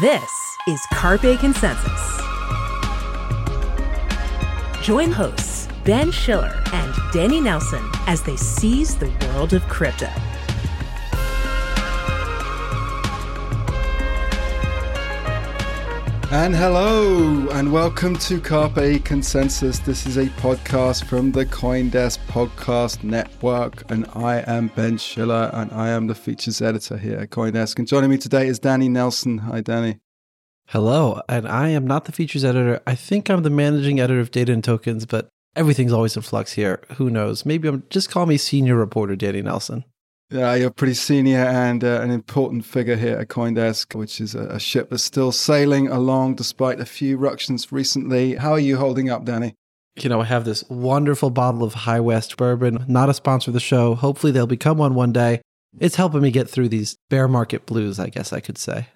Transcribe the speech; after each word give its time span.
This 0.00 0.56
is 0.68 0.80
Carpe 0.92 1.40
Consensus. 1.40 2.20
Join 4.80 5.10
hosts 5.10 5.66
Ben 5.82 6.12
Schiller 6.12 6.62
and 6.72 6.94
Danny 7.12 7.40
Nelson 7.40 7.82
as 8.06 8.22
they 8.22 8.36
seize 8.36 8.94
the 8.96 9.10
world 9.26 9.54
of 9.54 9.62
crypto. 9.62 10.08
And 16.30 16.54
hello, 16.54 17.48
and 17.52 17.72
welcome 17.72 18.14
to 18.18 18.38
Carpe 18.38 19.02
Consensus. 19.02 19.78
This 19.78 20.06
is 20.06 20.18
a 20.18 20.26
podcast 20.26 21.06
from 21.06 21.32
the 21.32 21.46
Coindesk 21.46 22.18
Podcast 22.26 23.02
Network, 23.02 23.90
and 23.90 24.04
I 24.12 24.44
am 24.46 24.68
Ben 24.68 24.98
Schiller, 24.98 25.50
and 25.54 25.72
I 25.72 25.88
am 25.88 26.06
the 26.06 26.14
features 26.14 26.60
editor 26.60 26.98
here 26.98 27.16
at 27.16 27.30
Coindesk. 27.30 27.78
And 27.78 27.88
joining 27.88 28.10
me 28.10 28.18
today 28.18 28.46
is 28.46 28.58
Danny 28.58 28.90
Nelson. 28.90 29.38
Hi, 29.38 29.62
Danny. 29.62 30.00
Hello, 30.66 31.22
and 31.30 31.48
I 31.48 31.70
am 31.70 31.86
not 31.86 32.04
the 32.04 32.12
features 32.12 32.44
editor. 32.44 32.82
I 32.86 32.94
think 32.94 33.30
I'm 33.30 33.42
the 33.42 33.48
managing 33.48 33.98
editor 33.98 34.20
of 34.20 34.30
Data 34.30 34.52
and 34.52 34.62
Tokens, 34.62 35.06
but 35.06 35.30
everything's 35.56 35.94
always 35.94 36.14
in 36.14 36.20
flux 36.20 36.52
here. 36.52 36.82
Who 36.96 37.08
knows? 37.08 37.46
Maybe 37.46 37.68
I'm 37.68 37.84
just 37.88 38.10
call 38.10 38.26
me 38.26 38.36
senior 38.36 38.76
reporter 38.76 39.16
Danny 39.16 39.40
Nelson. 39.40 39.86
Yeah, 40.30 40.54
you're 40.56 40.70
pretty 40.70 40.94
senior 40.94 41.38
and 41.38 41.82
uh, 41.82 42.02
an 42.02 42.10
important 42.10 42.66
figure 42.66 42.96
here 42.96 43.16
at 43.16 43.28
Coindesk, 43.28 43.94
which 43.94 44.20
is 44.20 44.34
a, 44.34 44.42
a 44.48 44.60
ship 44.60 44.90
that's 44.90 45.02
still 45.02 45.32
sailing 45.32 45.88
along 45.88 46.34
despite 46.34 46.80
a 46.80 46.84
few 46.84 47.16
ructions 47.16 47.72
recently. 47.72 48.34
How 48.34 48.52
are 48.52 48.58
you 48.58 48.76
holding 48.76 49.08
up, 49.08 49.24
Danny? 49.24 49.54
You 49.96 50.10
know, 50.10 50.20
I 50.20 50.26
have 50.26 50.44
this 50.44 50.64
wonderful 50.68 51.30
bottle 51.30 51.64
of 51.64 51.72
High 51.72 52.00
West 52.00 52.36
bourbon, 52.36 52.84
not 52.86 53.08
a 53.08 53.14
sponsor 53.14 53.50
of 53.50 53.54
the 53.54 53.60
show. 53.60 53.94
Hopefully, 53.94 54.30
they'll 54.30 54.46
become 54.46 54.76
one 54.76 54.94
one 54.94 55.12
day. 55.12 55.40
It's 55.80 55.96
helping 55.96 56.20
me 56.20 56.30
get 56.30 56.48
through 56.48 56.68
these 56.68 56.98
bear 57.08 57.26
market 57.26 57.64
blues, 57.64 57.98
I 57.98 58.08
guess 58.08 58.32
I 58.32 58.40
could 58.40 58.58
say. 58.58 58.88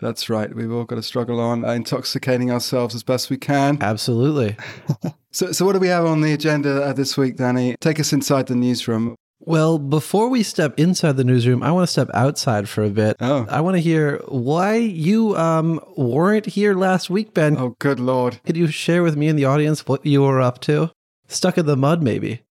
That's 0.00 0.30
right. 0.30 0.54
We've 0.54 0.72
all 0.72 0.84
got 0.84 0.96
to 0.96 1.02
struggle 1.02 1.40
on, 1.40 1.64
uh, 1.64 1.72
intoxicating 1.72 2.50
ourselves 2.50 2.94
as 2.94 3.02
best 3.02 3.28
we 3.28 3.36
can. 3.36 3.78
Absolutely. 3.82 4.56
so, 5.30 5.52
so 5.52 5.66
what 5.66 5.74
do 5.74 5.78
we 5.78 5.88
have 5.88 6.06
on 6.06 6.22
the 6.22 6.32
agenda 6.32 6.82
uh, 6.82 6.92
this 6.92 7.18
week, 7.18 7.36
Danny? 7.36 7.76
Take 7.80 8.00
us 8.00 8.12
inside 8.12 8.46
the 8.46 8.54
newsroom. 8.54 9.14
Well, 9.40 9.78
before 9.78 10.28
we 10.28 10.42
step 10.42 10.78
inside 10.78 11.16
the 11.16 11.24
newsroom, 11.24 11.62
I 11.62 11.72
want 11.72 11.84
to 11.84 11.92
step 11.92 12.10
outside 12.12 12.68
for 12.68 12.84
a 12.84 12.90
bit. 12.90 13.16
Oh. 13.20 13.46
I 13.48 13.62
want 13.62 13.76
to 13.76 13.80
hear 13.80 14.20
why 14.28 14.76
you 14.76 15.34
um, 15.36 15.80
weren't 15.96 16.44
here 16.44 16.74
last 16.74 17.08
week, 17.08 17.32
Ben. 17.32 17.56
Oh, 17.56 17.74
good 17.78 17.98
lord! 17.98 18.40
Could 18.44 18.58
you 18.58 18.66
share 18.66 19.02
with 19.02 19.16
me 19.16 19.28
and 19.28 19.38
the 19.38 19.46
audience 19.46 19.86
what 19.86 20.04
you 20.04 20.22
were 20.22 20.42
up 20.42 20.60
to? 20.62 20.90
Stuck 21.26 21.56
in 21.56 21.64
the 21.64 21.76
mud, 21.76 22.02
maybe. 22.02 22.42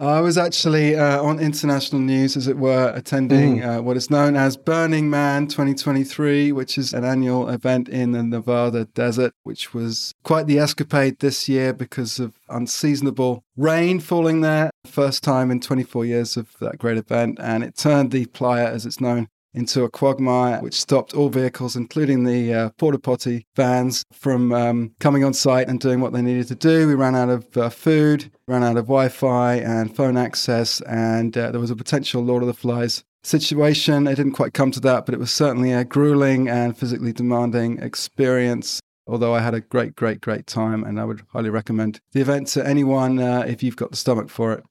I 0.00 0.20
was 0.20 0.38
actually 0.38 0.94
uh, 0.96 1.20
on 1.20 1.40
international 1.40 2.00
news, 2.00 2.36
as 2.36 2.46
it 2.46 2.56
were, 2.56 2.92
attending 2.94 3.58
Mm. 3.58 3.78
uh, 3.78 3.82
what 3.82 3.96
is 3.96 4.10
known 4.10 4.36
as 4.36 4.56
Burning 4.56 5.10
Man 5.10 5.48
2023, 5.48 6.52
which 6.52 6.78
is 6.78 6.92
an 6.92 7.04
annual 7.04 7.48
event 7.48 7.88
in 7.88 8.12
the 8.12 8.22
Nevada 8.22 8.84
desert, 8.84 9.32
which 9.42 9.74
was 9.74 10.14
quite 10.22 10.46
the 10.46 10.60
escapade 10.60 11.18
this 11.18 11.48
year 11.48 11.72
because 11.72 12.20
of 12.20 12.34
unseasonable 12.48 13.42
rain 13.56 13.98
falling 13.98 14.40
there. 14.40 14.70
First 14.86 15.24
time 15.24 15.50
in 15.50 15.60
24 15.60 16.04
years 16.04 16.36
of 16.36 16.54
that 16.60 16.78
great 16.78 16.96
event. 16.96 17.38
And 17.40 17.64
it 17.64 17.76
turned 17.76 18.12
the 18.12 18.26
playa, 18.26 18.70
as 18.70 18.86
it's 18.86 19.00
known, 19.00 19.26
into 19.54 19.84
a 19.84 19.90
quagmire, 19.90 20.60
which 20.60 20.80
stopped 20.80 21.14
all 21.14 21.28
vehicles, 21.28 21.76
including 21.76 22.24
the 22.24 22.52
uh, 22.52 22.70
porta 22.78 22.98
potty 22.98 23.46
vans, 23.56 24.04
from 24.12 24.52
um, 24.52 24.92
coming 25.00 25.24
on 25.24 25.34
site 25.34 25.68
and 25.68 25.80
doing 25.80 26.00
what 26.00 26.12
they 26.12 26.22
needed 26.22 26.48
to 26.48 26.54
do. 26.54 26.86
We 26.86 26.94
ran 26.94 27.16
out 27.16 27.28
of 27.28 27.56
uh, 27.56 27.68
food, 27.70 28.30
ran 28.46 28.62
out 28.62 28.76
of 28.76 28.86
Wi 28.86 29.08
Fi 29.08 29.54
and 29.54 29.94
phone 29.94 30.16
access, 30.16 30.80
and 30.82 31.36
uh, 31.36 31.50
there 31.50 31.60
was 31.60 31.70
a 31.70 31.76
potential 31.76 32.22
Lord 32.22 32.42
of 32.42 32.46
the 32.46 32.54
Flies 32.54 33.04
situation. 33.22 34.06
It 34.06 34.16
didn't 34.16 34.32
quite 34.32 34.54
come 34.54 34.70
to 34.72 34.80
that, 34.80 35.06
but 35.06 35.14
it 35.14 35.20
was 35.20 35.30
certainly 35.30 35.72
a 35.72 35.84
grueling 35.84 36.48
and 36.48 36.76
physically 36.76 37.12
demanding 37.12 37.78
experience. 37.78 38.80
Although 39.06 39.34
I 39.34 39.40
had 39.40 39.54
a 39.54 39.60
great, 39.60 39.96
great, 39.96 40.20
great 40.20 40.46
time, 40.46 40.84
and 40.84 41.00
I 41.00 41.04
would 41.04 41.22
highly 41.32 41.48
recommend 41.48 42.00
the 42.12 42.20
event 42.20 42.48
to 42.48 42.66
anyone 42.66 43.18
uh, 43.18 43.44
if 43.46 43.62
you've 43.62 43.76
got 43.76 43.90
the 43.90 43.96
stomach 43.96 44.28
for 44.28 44.52
it. 44.52 44.64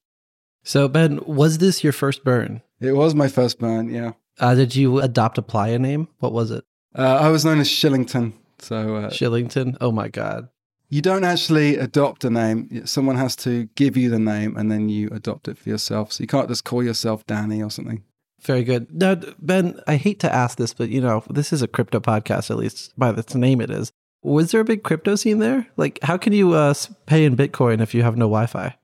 So, 0.63 0.87
Ben, 0.87 1.21
was 1.25 1.57
this 1.57 1.83
your 1.83 1.93
first 1.93 2.23
burn? 2.23 2.61
It 2.79 2.91
was 2.91 3.15
my 3.15 3.29
first 3.29 3.57
burn, 3.57 3.89
yeah. 3.89 4.11
Uh, 4.39 4.55
did 4.55 4.75
you 4.75 4.99
adopt 4.99 5.37
a 5.37 5.41
playa 5.41 5.79
name? 5.79 6.07
What 6.19 6.33
was 6.33 6.51
it? 6.51 6.63
Uh, 6.95 7.17
I 7.21 7.29
was 7.29 7.45
known 7.45 7.59
as 7.59 7.69
Shillington. 7.69 8.33
So 8.59 8.95
uh, 8.95 9.09
Shillington? 9.09 9.77
Oh 9.81 9.91
my 9.91 10.07
God. 10.07 10.49
You 10.89 11.01
don't 11.01 11.25
actually 11.25 11.75
adopt 11.75 12.23
a 12.23 12.29
name. 12.29 12.85
Someone 12.85 13.17
has 13.17 13.35
to 13.37 13.65
give 13.75 13.97
you 13.97 14.09
the 14.09 14.19
name 14.19 14.55
and 14.55 14.71
then 14.71 14.87
you 14.87 15.09
adopt 15.11 15.47
it 15.47 15.57
for 15.57 15.69
yourself. 15.69 16.13
So 16.13 16.23
you 16.23 16.27
can't 16.27 16.47
just 16.47 16.63
call 16.63 16.81
yourself 16.81 17.25
Danny 17.27 17.61
or 17.61 17.69
something. 17.69 18.03
Very 18.41 18.63
good. 18.63 18.93
Now, 18.93 19.15
Ben, 19.39 19.79
I 19.87 19.95
hate 19.97 20.19
to 20.21 20.33
ask 20.33 20.57
this, 20.57 20.73
but 20.73 20.89
you 20.89 21.01
know, 21.01 21.23
this 21.29 21.51
is 21.51 21.61
a 21.61 21.67
crypto 21.67 21.99
podcast, 21.99 22.49
at 22.49 22.57
least 22.57 22.93
by 22.97 23.09
its 23.09 23.35
name 23.35 23.59
it 23.59 23.69
is. 23.69 23.91
Was 24.23 24.51
there 24.51 24.61
a 24.61 24.65
big 24.65 24.83
crypto 24.83 25.15
scene 25.15 25.39
there? 25.39 25.67
Like, 25.75 25.99
how 26.03 26.17
can 26.17 26.33
you 26.33 26.53
uh, 26.53 26.73
pay 27.05 27.25
in 27.25 27.35
Bitcoin 27.35 27.81
if 27.81 27.93
you 27.93 28.03
have 28.03 28.15
no 28.15 28.25
Wi 28.25 28.45
Fi? 28.45 28.75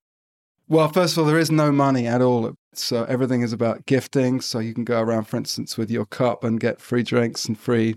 Well, 0.67 0.89
first 0.89 1.13
of 1.13 1.19
all, 1.19 1.25
there 1.25 1.39
is 1.39 1.51
no 1.51 1.71
money 1.71 2.07
at 2.07 2.21
all. 2.21 2.53
So 2.77 3.03
everything 3.05 3.41
is 3.41 3.53
about 3.53 3.85
gifting. 3.85 4.41
So 4.41 4.59
you 4.59 4.73
can 4.73 4.83
go 4.83 5.01
around, 5.01 5.25
for 5.25 5.37
instance, 5.37 5.77
with 5.77 5.91
your 5.91 6.05
cup 6.05 6.43
and 6.43 6.59
get 6.59 6.81
free 6.81 7.03
drinks 7.03 7.45
and 7.45 7.57
free 7.57 7.95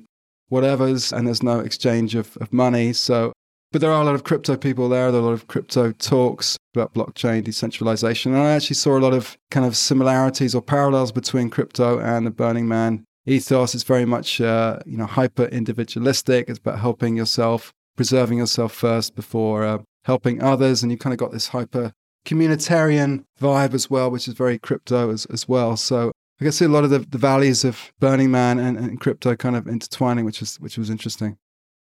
whatever's, 0.48 1.12
and 1.12 1.26
there's 1.26 1.42
no 1.42 1.60
exchange 1.60 2.14
of, 2.14 2.37
of 2.41 2.53
money. 2.53 2.92
So, 2.92 3.32
but 3.72 3.81
there 3.81 3.92
are 3.92 4.03
a 4.03 4.04
lot 4.04 4.14
of 4.14 4.25
crypto 4.25 4.56
people 4.56 4.88
there. 4.88 5.10
There 5.10 5.20
are 5.20 5.25
a 5.25 5.26
lot 5.26 5.32
of 5.32 5.48
crypto 5.48 5.92
talks 5.92 6.56
about 6.75 6.94
blockchain 6.94 7.44
decentralization. 7.44 8.32
And 8.32 8.42
I 8.42 8.53
actually 8.53 8.76
saw 8.76 8.97
a 8.97 9.00
lot 9.00 9.12
of 9.12 9.37
kind 9.50 9.66
of 9.66 9.76
similarities 9.76 10.54
or 10.54 10.62
parallels 10.62 11.12
between 11.12 11.50
crypto 11.50 11.98
and 11.98 12.26
the 12.26 12.31
Burning 12.31 12.69
Man 12.69 13.04
ethos. 13.26 13.75
It's 13.75 13.84
very 13.84 14.04
much, 14.04 14.41
uh, 14.41 14.78
you 14.87 14.97
know, 14.97 15.06
hyper 15.06 15.47
individualistic. 15.47 16.48
It's 16.48 16.58
about 16.58 16.78
helping 16.78 17.16
yourself, 17.16 17.72
preserving 17.97 18.38
yourself 18.38 18.72
first 18.72 19.16
before 19.16 19.64
uh, 19.64 19.78
helping 20.04 20.43
others. 20.43 20.82
And 20.82 20.93
you 20.93 20.98
kind 20.98 21.12
of 21.12 21.19
got 21.19 21.32
this 21.32 21.48
hyper 21.48 21.93
communitarian 22.26 23.25
vibe 23.41 23.72
as 23.72 23.88
well, 23.88 24.10
which 24.10 24.28
is 24.28 24.34
very 24.34 24.59
crypto 24.59 25.10
as, 25.10 25.25
as 25.26 25.48
well. 25.48 25.76
So 25.76 26.12
I 26.41 26.44
can 26.44 26.53
see 26.53 26.66
a 26.66 26.69
lot 26.69 26.84
of 26.84 26.91
the, 26.91 26.98
the 26.98 27.19
values 27.19 27.64
of 27.64 27.92
Burning 27.98 28.31
Man 28.31 28.59
and, 28.59 28.76
and 28.76 29.00
crypto 29.00 29.34
kind 29.37 29.56
of 29.56 29.66
intertwining, 29.66 30.25
which 30.25 30.41
was 30.41 30.60
which 30.60 30.76
was 30.76 30.91
interesting. 30.91 31.38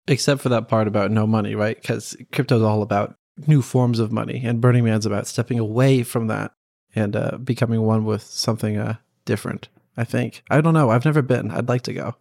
Except 0.08 0.42
for 0.42 0.50
that 0.50 0.68
part 0.68 0.88
about 0.90 1.12
no 1.12 1.26
money, 1.26 1.56
right? 1.56 1.82
Because 1.82 2.18
crypto 2.34 2.58
is 2.58 2.64
all 2.64 2.82
about 2.82 3.16
new 3.48 3.62
forms 3.62 4.00
of 4.00 4.12
money, 4.12 4.42
and 4.44 4.60
Burning 4.60 4.84
Man's 4.84 5.06
about 5.06 5.28
stepping 5.28 5.60
away 5.60 6.04
from 6.04 6.28
that 6.28 6.52
and 6.94 7.16
uh, 7.16 7.38
becoming 7.38 7.82
one 7.84 8.04
with 8.04 8.24
something 8.24 8.78
uh, 8.78 8.96
different. 9.24 9.70
I 9.96 10.04
think. 10.04 10.44
I 10.50 10.60
don't 10.60 10.74
know. 10.74 10.90
I've 10.90 11.06
never 11.06 11.22
been. 11.22 11.52
I'd 11.52 11.70
like 11.70 11.84
to 11.84 11.94
go. 11.94 12.16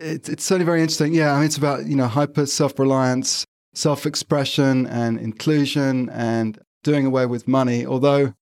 It's 0.00 0.28
it's 0.28 0.44
certainly 0.44 0.66
very 0.66 0.80
interesting. 0.80 1.14
Yeah, 1.14 1.32
I 1.32 1.36
mean, 1.36 1.46
it's 1.46 1.56
about 1.56 1.86
you 1.86 1.96
know 1.96 2.08
hyper 2.08 2.44
self 2.44 2.78
reliance, 2.78 3.46
self 3.72 4.04
expression, 4.04 4.86
and 4.86 5.18
inclusion, 5.18 6.10
and 6.10 6.58
doing 6.84 7.04
away 7.04 7.26
with 7.26 7.48
money. 7.48 7.84
Although, 7.84 8.34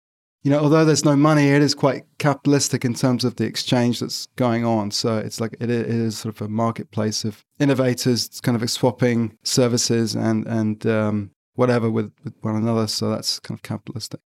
you 0.43 0.51
know, 0.51 0.59
although 0.59 0.85
there's 0.85 1.05
no 1.05 1.17
money, 1.17 1.49
it 1.49 1.63
is 1.63 1.75
quite 1.75 2.05
capitalistic 2.19 2.85
in 2.85 2.93
terms 2.93 3.25
of 3.25 3.37
the 3.37 3.45
exchange 3.45 4.01
that's 4.01 4.27
going 4.37 4.67
on. 4.67 4.91
So 4.91 5.17
it's 5.17 5.41
like 5.41 5.57
it, 5.61 5.71
is 5.71 6.19
sort 6.19 6.35
of 6.35 6.43
a 6.43 6.49
marketplace 6.49 7.25
of 7.25 7.45
innovators, 7.59 8.27
it's 8.27 8.41
kind 8.41 8.61
of 8.61 8.71
swapping 8.71 9.39
services 9.43 10.15
and 10.15 10.47
and 10.47 10.87
um, 10.87 11.31
whatever 11.55 11.91
with, 11.91 12.13
with 12.25 12.35
one 12.43 12.57
another. 12.57 12.87
So 12.87 13.09
that's 13.09 13.41
kind 13.41 13.57
of 13.57 13.63
capitalistic. 13.63 14.21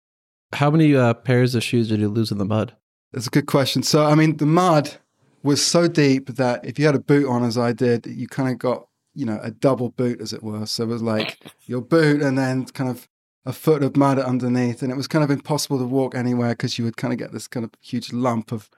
How 0.53 0.69
many 0.69 0.95
uh, 0.95 1.15
pairs 1.15 1.55
of 1.55 1.63
shoes 1.63 1.89
did 1.89 1.99
you 1.99 2.09
lose 2.09 2.31
in 2.31 2.37
the 2.37 2.45
mud? 2.45 2.75
That's 3.11 3.27
a 3.27 3.31
good 3.31 3.47
question. 3.47 3.83
So 3.83 4.05
I 4.05 4.15
mean, 4.15 4.37
the 4.37 4.45
mud 4.45 4.95
was 5.41 5.65
so 5.65 5.87
deep 5.87 6.27
that 6.29 6.63
if 6.63 6.79
you 6.79 6.85
had 6.85 6.95
a 6.95 6.99
boot 6.99 7.27
on, 7.27 7.43
as 7.43 7.57
I 7.57 7.73
did, 7.73 8.05
you 8.05 8.27
kind 8.27 8.49
of 8.49 8.57
got 8.57 8.87
you 9.15 9.25
know 9.25 9.39
a 9.41 9.51
double 9.51 9.89
boot, 9.89 10.21
as 10.21 10.33
it 10.33 10.43
were. 10.43 10.65
So 10.65 10.83
it 10.83 10.87
was 10.87 11.01
like 11.01 11.39
your 11.65 11.81
boot 11.81 12.21
and 12.21 12.37
then 12.37 12.65
kind 12.65 12.89
of 12.89 13.07
a 13.45 13.53
foot 13.53 13.83
of 13.83 13.97
mud 13.97 14.19
underneath, 14.19 14.81
and 14.81 14.91
it 14.91 14.95
was 14.95 15.07
kind 15.07 15.23
of 15.23 15.31
impossible 15.31 15.77
to 15.79 15.85
walk 15.85 16.15
anywhere 16.15 16.49
because 16.49 16.77
you 16.77 16.85
would 16.85 16.97
kind 16.97 17.13
of 17.13 17.19
get 17.19 17.31
this 17.31 17.47
kind 17.47 17.63
of 17.63 17.71
huge 17.81 18.13
lump 18.13 18.51
of 18.51 18.69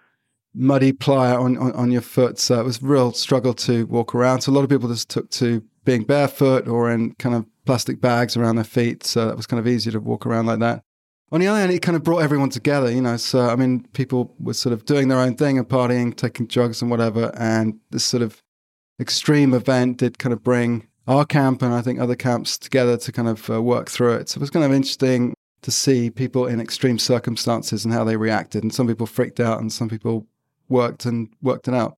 muddy 0.56 0.94
playa 0.94 1.40
on, 1.40 1.58
on, 1.58 1.72
on 1.74 1.92
your 1.92 2.02
foot. 2.02 2.40
So 2.40 2.60
it 2.60 2.64
was 2.64 2.82
a 2.82 2.86
real 2.86 3.12
struggle 3.12 3.54
to 3.56 3.86
walk 3.88 4.16
around. 4.16 4.42
So 4.42 4.52
a 4.52 4.54
lot 4.54 4.64
of 4.64 4.70
people 4.70 4.90
just 4.90 5.10
took 5.10 5.30
to 5.32 5.64
being 5.84 6.04
barefoot 6.04 6.68
or 6.68 6.90
in 6.90 7.14
kind 7.16 7.36
of 7.36 7.46
plastic 7.66 8.00
bags 8.00 8.38
around 8.38 8.56
their 8.56 8.64
feet. 8.64 9.06
So 9.06 9.30
it 9.30 9.38
was 9.38 9.46
kind 9.46 9.60
of 9.60 9.68
easier 9.68 9.92
to 9.94 10.00
walk 10.00 10.26
around 10.26 10.46
like 10.46 10.60
that. 10.60 10.82
On 11.32 11.42
the 11.42 11.48
other 11.48 11.60
hand, 11.60 11.72
it 11.72 11.82
kind 11.82 11.96
of 11.96 12.04
brought 12.04 12.22
everyone 12.22 12.50
together, 12.50 12.90
you 12.90 13.02
know. 13.02 13.18
So, 13.18 13.50
I 13.50 13.56
mean, 13.56 13.86
people 13.94 14.34
were 14.40 14.54
sort 14.54 14.74
of 14.74 14.86
doing 14.86 15.08
their 15.08 15.20
own 15.20 15.36
thing 15.36 15.58
and 15.58 15.68
partying, 15.68 16.16
taking 16.16 16.46
drugs 16.46 16.82
and 16.82 16.90
whatever. 16.90 17.32
And 17.36 17.80
this 17.90 18.06
sort 18.06 18.24
of 18.24 18.42
extreme 19.00 19.54
event 19.54 19.98
did 19.98 20.20
kind 20.20 20.34
of 20.34 20.44
bring 20.44 20.88
our 21.08 21.26
camp 21.26 21.62
and 21.62 21.74
I 21.74 21.82
think 21.82 22.00
other 22.00 22.16
camps 22.16 22.58
together 22.58 22.98
to 22.98 23.12
kind 23.12 23.28
of 23.28 23.50
uh, 23.50 23.62
work 23.62 23.90
through 23.90 24.14
it. 24.14 24.30
So 24.30 24.38
it 24.38 24.42
was 24.42 24.50
kind 24.50 24.66
of 24.66 24.72
interesting 24.72 25.34
to 25.62 25.72
see 25.72 26.10
people 26.10 26.46
in 26.46 26.60
extreme 26.60 27.00
circumstances 27.00 27.86
and 27.86 27.94
how 27.94 28.04
they 28.04 28.18
reacted. 28.18 28.64
And 28.64 28.74
some 28.74 28.88
people 28.88 29.08
freaked 29.08 29.40
out 29.40 29.60
and 29.60 29.72
some 29.72 29.90
people 29.90 30.28
worked 30.70 31.06
and 31.06 31.30
worked 31.42 31.68
it 31.68 31.74
out. 31.74 31.96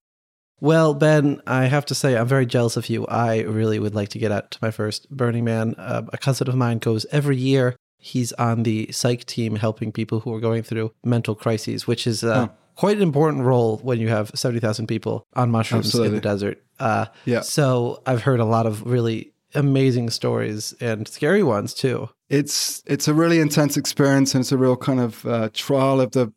Well, 0.59 0.93
Ben, 0.93 1.41
I 1.45 1.65
have 1.65 1.85
to 1.87 1.95
say, 1.95 2.17
I'm 2.17 2.27
very 2.27 2.45
jealous 2.45 2.77
of 2.77 2.89
you. 2.89 3.05
I 3.07 3.41
really 3.41 3.77
would 3.77 3.93
like 3.93 4.09
to 4.09 4.19
get 4.19 4.31
out 4.31 4.49
to 4.51 4.59
my 4.61 4.71
first 4.71 5.09
Burning 5.09 5.43
Man. 5.45 5.75
Uh, 5.77 6.03
a 6.11 6.17
cousin 6.17 6.49
of 6.49 6.55
mine 6.55 6.79
goes 6.79 7.05
every 7.11 7.37
year. 7.37 7.75
He's 7.99 8.33
on 8.33 8.63
the 8.63 8.91
psych 8.91 9.25
team 9.25 9.57
helping 9.57 9.91
people 9.91 10.21
who 10.21 10.33
are 10.33 10.39
going 10.39 10.63
through 10.63 10.93
mental 11.03 11.35
crises, 11.35 11.85
which 11.85 12.07
is 12.07 12.23
uh, 12.23 12.47
Oh. 12.49 12.53
Quite 12.77 12.95
an 12.97 13.03
important 13.03 13.43
role 13.43 13.77
when 13.77 13.99
you 13.99 14.07
have 14.07 14.31
70,000 14.33 14.87
people 14.87 15.25
on 15.35 15.51
mushrooms 15.51 15.93
in 15.95 16.13
the 16.13 16.21
desert. 16.21 16.63
Uh, 16.79 17.07
Yeah. 17.25 17.41
So 17.41 18.01
I've 18.05 18.21
heard 18.21 18.39
a 18.39 18.45
lot 18.45 18.65
of 18.65 18.85
really 18.85 19.33
amazing 19.55 20.09
stories 20.09 20.73
and 20.79 21.07
scary 21.07 21.43
ones 21.43 21.73
too. 21.73 22.09
it's 22.29 22.83
it's 22.85 23.07
a 23.07 23.13
really 23.13 23.39
intense 23.39 23.77
experience 23.77 24.35
and 24.35 24.41
it's 24.41 24.51
a 24.51 24.57
real 24.57 24.75
kind 24.75 24.99
of 24.99 25.25
uh, 25.25 25.49
trial 25.53 26.01
of 26.01 26.11
the 26.11 26.31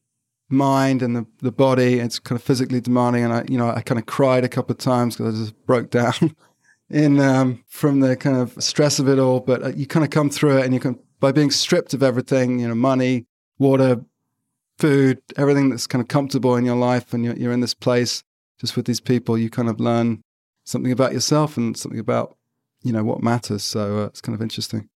mind 0.48 1.02
and 1.02 1.16
the, 1.16 1.26
the 1.38 1.50
body 1.52 1.98
it's 1.98 2.18
kind 2.20 2.38
of 2.38 2.42
physically 2.42 2.80
demanding 2.80 3.24
and 3.24 3.32
i 3.32 3.44
you 3.48 3.58
know 3.58 3.68
i 3.70 3.82
kind 3.82 3.98
of 3.98 4.06
cried 4.06 4.44
a 4.44 4.48
couple 4.48 4.72
of 4.72 4.78
times 4.78 5.16
because 5.16 5.34
i 5.34 5.38
just 5.44 5.66
broke 5.66 5.90
down 5.90 6.34
in 6.90 7.20
um, 7.20 7.62
from 7.68 8.00
the 8.00 8.16
kind 8.16 8.36
of 8.36 8.54
stress 8.62 8.98
of 9.00 9.08
it 9.08 9.18
all 9.18 9.40
but 9.40 9.62
uh, 9.62 9.68
you 9.68 9.86
kind 9.86 10.04
of 10.04 10.10
come 10.10 10.30
through 10.30 10.56
it 10.58 10.64
and 10.64 10.72
you 10.72 10.80
can 10.80 10.96
by 11.18 11.32
being 11.32 11.50
stripped 11.50 11.94
of 11.94 12.02
everything 12.02 12.60
you 12.60 12.68
know 12.68 12.74
money 12.74 13.26
water 13.58 14.00
food 14.80 15.20
everything 15.36 15.68
that's 15.70 15.86
kind 15.86 16.02
of 16.02 16.08
comfortable 16.08 16.56
in 16.56 16.64
your 16.64 16.76
life 16.76 17.12
and 17.14 17.24
you're, 17.24 17.36
you're 17.36 17.52
in 17.52 17.60
this 17.60 17.74
place 17.74 18.22
just 18.60 18.76
with 18.76 18.86
these 18.86 19.00
people 19.00 19.36
you 19.38 19.50
kind 19.50 19.68
of 19.68 19.78
learn 19.80 20.22
something 20.64 20.92
about 20.92 21.12
yourself 21.12 21.56
and 21.56 21.76
something 21.76 22.00
about 22.00 22.36
you 22.82 22.92
know 22.92 23.04
what 23.04 23.22
matters 23.22 23.62
so 23.62 24.00
uh, 24.00 24.04
it's 24.06 24.20
kind 24.20 24.34
of 24.34 24.42
interesting 24.42 24.88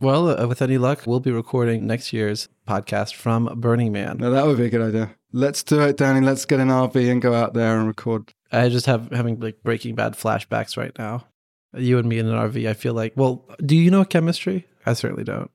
Well, 0.00 0.28
uh, 0.40 0.46
with 0.46 0.62
any 0.62 0.78
luck, 0.78 1.02
we'll 1.06 1.18
be 1.20 1.32
recording 1.32 1.84
next 1.86 2.12
year's 2.12 2.48
podcast 2.66 3.14
from 3.14 3.46
Burning 3.60 3.90
Man. 3.92 4.18
No, 4.18 4.30
that 4.30 4.46
would 4.46 4.56
be 4.56 4.66
a 4.66 4.70
good 4.70 4.88
idea. 4.90 5.16
Let's 5.32 5.64
do 5.64 5.80
it, 5.80 5.96
Danny. 5.96 6.24
Let's 6.24 6.44
get 6.46 6.60
an 6.60 6.68
RV 6.68 7.10
and 7.10 7.20
go 7.20 7.34
out 7.34 7.52
there 7.52 7.76
and 7.76 7.88
record. 7.88 8.32
I 8.52 8.68
just 8.68 8.86
have 8.86 9.10
having 9.10 9.40
like 9.40 9.60
Breaking 9.64 9.96
Bad 9.96 10.12
flashbacks 10.14 10.76
right 10.76 10.96
now. 10.98 11.26
You 11.74 11.98
and 11.98 12.08
me 12.08 12.20
in 12.20 12.28
an 12.28 12.38
RV. 12.48 12.68
I 12.68 12.74
feel 12.74 12.94
like. 12.94 13.12
Well, 13.16 13.44
do 13.66 13.74
you 13.74 13.90
know 13.90 14.04
chemistry? 14.04 14.66
I 14.86 14.92
certainly 14.94 15.24
don't. 15.24 15.50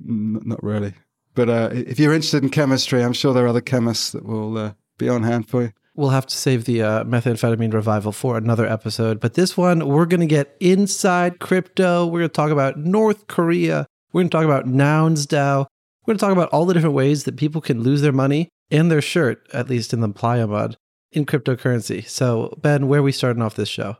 N- 0.00 0.40
not 0.44 0.62
really. 0.64 0.94
But 1.34 1.48
uh, 1.48 1.70
if 1.72 1.98
you're 1.98 2.14
interested 2.14 2.42
in 2.42 2.50
chemistry, 2.50 3.02
I'm 3.02 3.12
sure 3.12 3.34
there 3.34 3.44
are 3.44 3.48
other 3.48 3.60
chemists 3.60 4.10
that 4.12 4.24
will 4.24 4.56
uh, 4.56 4.72
be 4.98 5.08
on 5.08 5.22
hand 5.22 5.48
for 5.48 5.62
you. 5.62 5.72
We'll 5.96 6.10
have 6.10 6.26
to 6.26 6.36
save 6.36 6.64
the 6.64 6.82
uh, 6.82 7.04
methamphetamine 7.04 7.72
revival 7.72 8.10
for 8.10 8.36
another 8.36 8.66
episode. 8.66 9.20
But 9.20 9.34
this 9.34 9.56
one, 9.56 9.86
we're 9.86 10.06
going 10.06 10.20
to 10.20 10.26
get 10.26 10.56
inside 10.58 11.38
crypto. 11.38 12.06
We're 12.06 12.20
going 12.20 12.30
to 12.30 12.34
talk 12.34 12.50
about 12.50 12.78
North 12.78 13.28
Korea. 13.28 13.86
We're 14.12 14.22
going 14.22 14.30
to 14.30 14.36
talk 14.36 14.44
about 14.44 14.66
Nouns 14.66 15.26
DAO. 15.26 15.66
We're 16.04 16.12
going 16.12 16.18
to 16.18 16.24
talk 16.24 16.32
about 16.32 16.50
all 16.50 16.66
the 16.66 16.74
different 16.74 16.96
ways 16.96 17.24
that 17.24 17.36
people 17.36 17.60
can 17.60 17.82
lose 17.82 18.02
their 18.02 18.12
money 18.12 18.48
and 18.70 18.90
their 18.90 19.02
shirt, 19.02 19.46
at 19.52 19.70
least 19.70 19.92
in 19.92 20.00
the 20.00 20.08
playa 20.08 20.46
mud, 20.46 20.76
in 21.12 21.26
cryptocurrency. 21.26 22.06
So, 22.08 22.58
Ben, 22.60 22.88
where 22.88 23.00
are 23.00 23.04
we 23.04 23.12
starting 23.12 23.42
off 23.42 23.54
this 23.54 23.68
show? 23.68 23.96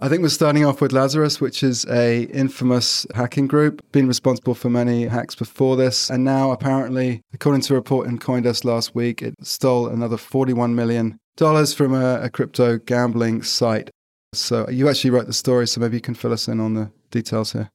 I 0.00 0.08
think 0.08 0.22
we're 0.22 0.28
starting 0.28 0.64
off 0.64 0.80
with 0.80 0.92
Lazarus, 0.92 1.40
which 1.40 1.64
is 1.64 1.84
a 1.86 2.22
infamous 2.24 3.04
hacking 3.16 3.48
group, 3.48 3.82
been 3.90 4.06
responsible 4.06 4.54
for 4.54 4.70
many 4.70 5.06
hacks 5.06 5.34
before 5.34 5.74
this, 5.76 6.08
and 6.08 6.22
now 6.22 6.52
apparently, 6.52 7.22
according 7.34 7.62
to 7.62 7.72
a 7.72 7.76
report 7.76 8.06
in 8.06 8.20
CoinDesk 8.20 8.64
last 8.64 8.94
week, 8.94 9.22
it 9.22 9.34
stole 9.42 9.88
another 9.88 10.16
41 10.16 10.72
million 10.76 11.18
dollars 11.36 11.74
from 11.74 11.94
a, 11.94 12.20
a 12.20 12.30
crypto 12.30 12.78
gambling 12.78 13.42
site. 13.42 13.90
So 14.34 14.68
you 14.68 14.88
actually 14.88 15.10
wrote 15.10 15.26
the 15.26 15.32
story, 15.32 15.66
so 15.66 15.80
maybe 15.80 15.96
you 15.96 16.00
can 16.00 16.14
fill 16.14 16.32
us 16.32 16.46
in 16.46 16.60
on 16.60 16.74
the 16.74 16.92
details 17.10 17.52
here. 17.52 17.68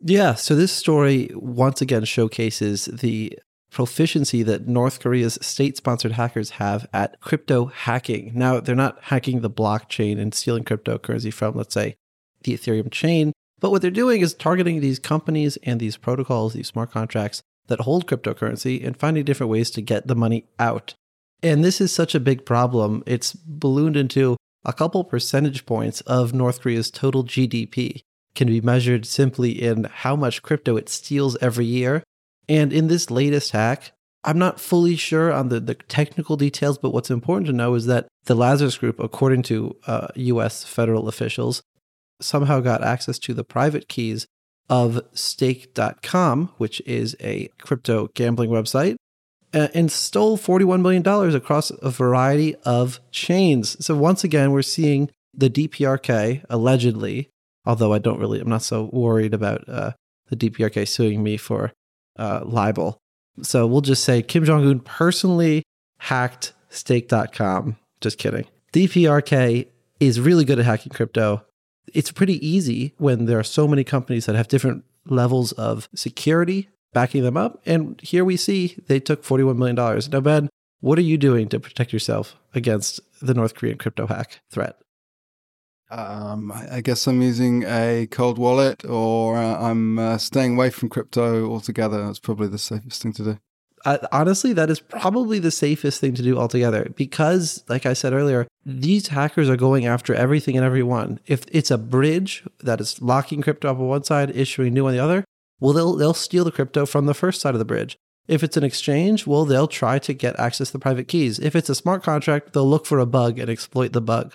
Yeah, 0.00 0.32
so 0.34 0.54
this 0.54 0.72
story 0.72 1.30
once 1.34 1.82
again 1.82 2.04
showcases 2.04 2.86
the 2.86 3.38
proficiency 3.70 4.42
that 4.42 4.66
North 4.66 5.00
Korea's 5.00 5.38
state 5.42 5.76
sponsored 5.76 6.12
hackers 6.12 6.50
have 6.50 6.86
at 6.92 7.20
crypto 7.20 7.66
hacking. 7.66 8.32
Now, 8.34 8.60
they're 8.60 8.74
not 8.74 9.02
hacking 9.04 9.40
the 9.40 9.50
blockchain 9.50 10.18
and 10.18 10.34
stealing 10.34 10.64
cryptocurrency 10.64 11.32
from, 11.32 11.54
let's 11.54 11.74
say, 11.74 11.96
the 12.42 12.54
Ethereum 12.54 12.90
chain, 12.90 13.32
but 13.60 13.70
what 13.70 13.82
they're 13.82 13.90
doing 13.90 14.20
is 14.20 14.34
targeting 14.34 14.80
these 14.80 14.98
companies 14.98 15.56
and 15.62 15.80
these 15.80 15.96
protocols, 15.96 16.52
these 16.52 16.68
smart 16.68 16.90
contracts 16.90 17.42
that 17.68 17.80
hold 17.80 18.06
cryptocurrency 18.06 18.84
and 18.84 18.96
finding 18.96 19.24
different 19.24 19.50
ways 19.50 19.70
to 19.70 19.82
get 19.82 20.06
the 20.06 20.14
money 20.14 20.46
out. 20.58 20.94
And 21.42 21.64
this 21.64 21.80
is 21.80 21.92
such 21.92 22.14
a 22.14 22.20
big 22.20 22.44
problem. 22.46 23.02
It's 23.06 23.32
ballooned 23.32 23.96
into 23.96 24.36
a 24.64 24.72
couple 24.72 25.04
percentage 25.04 25.66
points 25.66 26.00
of 26.02 26.34
North 26.34 26.60
Korea's 26.60 26.90
total 26.90 27.24
GDP 27.24 28.02
can 28.34 28.48
be 28.48 28.60
measured 28.60 29.06
simply 29.06 29.50
in 29.50 29.84
how 29.84 30.14
much 30.14 30.42
crypto 30.42 30.76
it 30.76 30.88
steals 30.88 31.36
every 31.40 31.64
year. 31.64 32.02
And 32.48 32.72
in 32.72 32.88
this 32.88 33.10
latest 33.10 33.52
hack, 33.52 33.92
I'm 34.24 34.38
not 34.38 34.60
fully 34.60 34.96
sure 34.96 35.32
on 35.32 35.48
the, 35.48 35.60
the 35.60 35.74
technical 35.74 36.36
details, 36.36 36.78
but 36.78 36.90
what's 36.92 37.10
important 37.10 37.46
to 37.46 37.52
know 37.52 37.74
is 37.74 37.86
that 37.86 38.08
the 38.24 38.34
Lazarus 38.34 38.78
Group, 38.78 38.98
according 38.98 39.42
to 39.44 39.76
uh, 39.86 40.08
US 40.16 40.64
federal 40.64 41.08
officials, 41.08 41.62
somehow 42.20 42.60
got 42.60 42.82
access 42.82 43.18
to 43.20 43.34
the 43.34 43.44
private 43.44 43.88
keys 43.88 44.26
of 44.68 45.00
stake.com, 45.12 46.52
which 46.56 46.80
is 46.86 47.16
a 47.20 47.48
crypto 47.60 48.08
gambling 48.14 48.50
website, 48.50 48.96
and 49.52 49.92
stole 49.92 50.36
$41 50.36 50.82
million 50.82 51.36
across 51.36 51.70
a 51.70 51.90
variety 51.90 52.56
of 52.64 53.00
chains. 53.12 53.84
So 53.84 53.96
once 53.96 54.24
again, 54.24 54.50
we're 54.50 54.62
seeing 54.62 55.10
the 55.32 55.48
DPRK 55.48 56.44
allegedly, 56.50 57.30
although 57.64 57.92
I 57.92 57.98
don't 57.98 58.18
really, 58.18 58.40
I'm 58.40 58.48
not 58.48 58.62
so 58.62 58.90
worried 58.92 59.34
about 59.34 59.68
uh, 59.68 59.92
the 60.28 60.36
DPRK 60.36 60.88
suing 60.88 61.22
me 61.22 61.36
for 61.36 61.72
uh, 62.18 62.40
libel. 62.44 62.98
So 63.42 63.66
we'll 63.66 63.82
just 63.82 64.04
say 64.04 64.22
Kim 64.22 64.44
Jong 64.44 64.66
un 64.66 64.80
personally 64.80 65.62
hacked 65.98 66.52
stake.com. 66.70 67.76
Just 68.00 68.18
kidding. 68.18 68.46
DPRK 68.72 69.66
is 70.00 70.20
really 70.20 70.44
good 70.44 70.58
at 70.58 70.64
hacking 70.64 70.92
crypto. 70.92 71.44
It's 71.94 72.12
pretty 72.12 72.46
easy 72.46 72.94
when 72.98 73.26
there 73.26 73.38
are 73.38 73.44
so 73.44 73.66
many 73.68 73.84
companies 73.84 74.26
that 74.26 74.36
have 74.36 74.48
different 74.48 74.84
levels 75.06 75.52
of 75.52 75.88
security 75.94 76.68
backing 76.92 77.22
them 77.22 77.36
up. 77.36 77.60
And 77.64 78.00
here 78.00 78.24
we 78.24 78.36
see 78.36 78.76
they 78.86 79.00
took 79.00 79.22
$41 79.22 79.56
million. 79.56 79.76
Now, 80.10 80.20
Ben, 80.20 80.48
what 80.80 80.98
are 80.98 81.02
you 81.02 81.16
doing 81.16 81.48
to 81.50 81.60
protect 81.60 81.92
yourself 81.92 82.36
against 82.54 83.00
the 83.20 83.34
North 83.34 83.54
Korean 83.54 83.78
crypto 83.78 84.06
hack 84.06 84.40
threat? 84.50 84.78
Um, 85.90 86.52
I 86.52 86.80
guess 86.80 87.06
I'm 87.06 87.22
using 87.22 87.62
a 87.64 88.08
cold 88.10 88.38
wallet 88.38 88.84
or 88.84 89.36
uh, 89.36 89.60
I'm 89.60 89.98
uh, 89.98 90.18
staying 90.18 90.56
away 90.56 90.70
from 90.70 90.88
crypto 90.88 91.48
altogether. 91.48 92.04
That's 92.04 92.18
probably 92.18 92.48
the 92.48 92.58
safest 92.58 93.02
thing 93.02 93.12
to 93.14 93.24
do. 93.24 93.38
Uh, 93.84 93.98
honestly, 94.10 94.52
that 94.52 94.68
is 94.68 94.80
probably 94.80 95.38
the 95.38 95.52
safest 95.52 96.00
thing 96.00 96.12
to 96.14 96.22
do 96.22 96.36
altogether 96.36 96.92
because, 96.96 97.62
like 97.68 97.86
I 97.86 97.92
said 97.92 98.12
earlier, 98.12 98.48
these 98.64 99.08
hackers 99.08 99.48
are 99.48 99.56
going 99.56 99.86
after 99.86 100.12
everything 100.12 100.56
and 100.56 100.66
everyone. 100.66 101.20
If 101.26 101.44
it's 101.52 101.70
a 101.70 101.78
bridge 101.78 102.44
that 102.58 102.80
is 102.80 103.00
locking 103.00 103.42
crypto 103.42 103.70
up 103.70 103.78
on 103.78 103.86
one 103.86 104.02
side, 104.02 104.34
issuing 104.34 104.74
new 104.74 104.88
on 104.88 104.92
the 104.92 104.98
other, 104.98 105.24
well, 105.60 105.72
they'll 105.72 105.94
they'll 105.94 106.14
steal 106.14 106.42
the 106.42 106.50
crypto 106.50 106.84
from 106.84 107.06
the 107.06 107.14
first 107.14 107.40
side 107.40 107.54
of 107.54 107.60
the 107.60 107.64
bridge. 107.64 107.96
If 108.26 108.42
it's 108.42 108.56
an 108.56 108.64
exchange, 108.64 109.24
well, 109.24 109.44
they'll 109.44 109.68
try 109.68 110.00
to 110.00 110.12
get 110.12 110.38
access 110.38 110.68
to 110.68 110.72
the 110.72 110.78
private 110.80 111.06
keys. 111.06 111.38
If 111.38 111.54
it's 111.54 111.70
a 111.70 111.74
smart 111.76 112.02
contract, 112.02 112.54
they'll 112.54 112.68
look 112.68 112.86
for 112.86 112.98
a 112.98 113.06
bug 113.06 113.38
and 113.38 113.48
exploit 113.48 113.92
the 113.92 114.00
bug. 114.00 114.34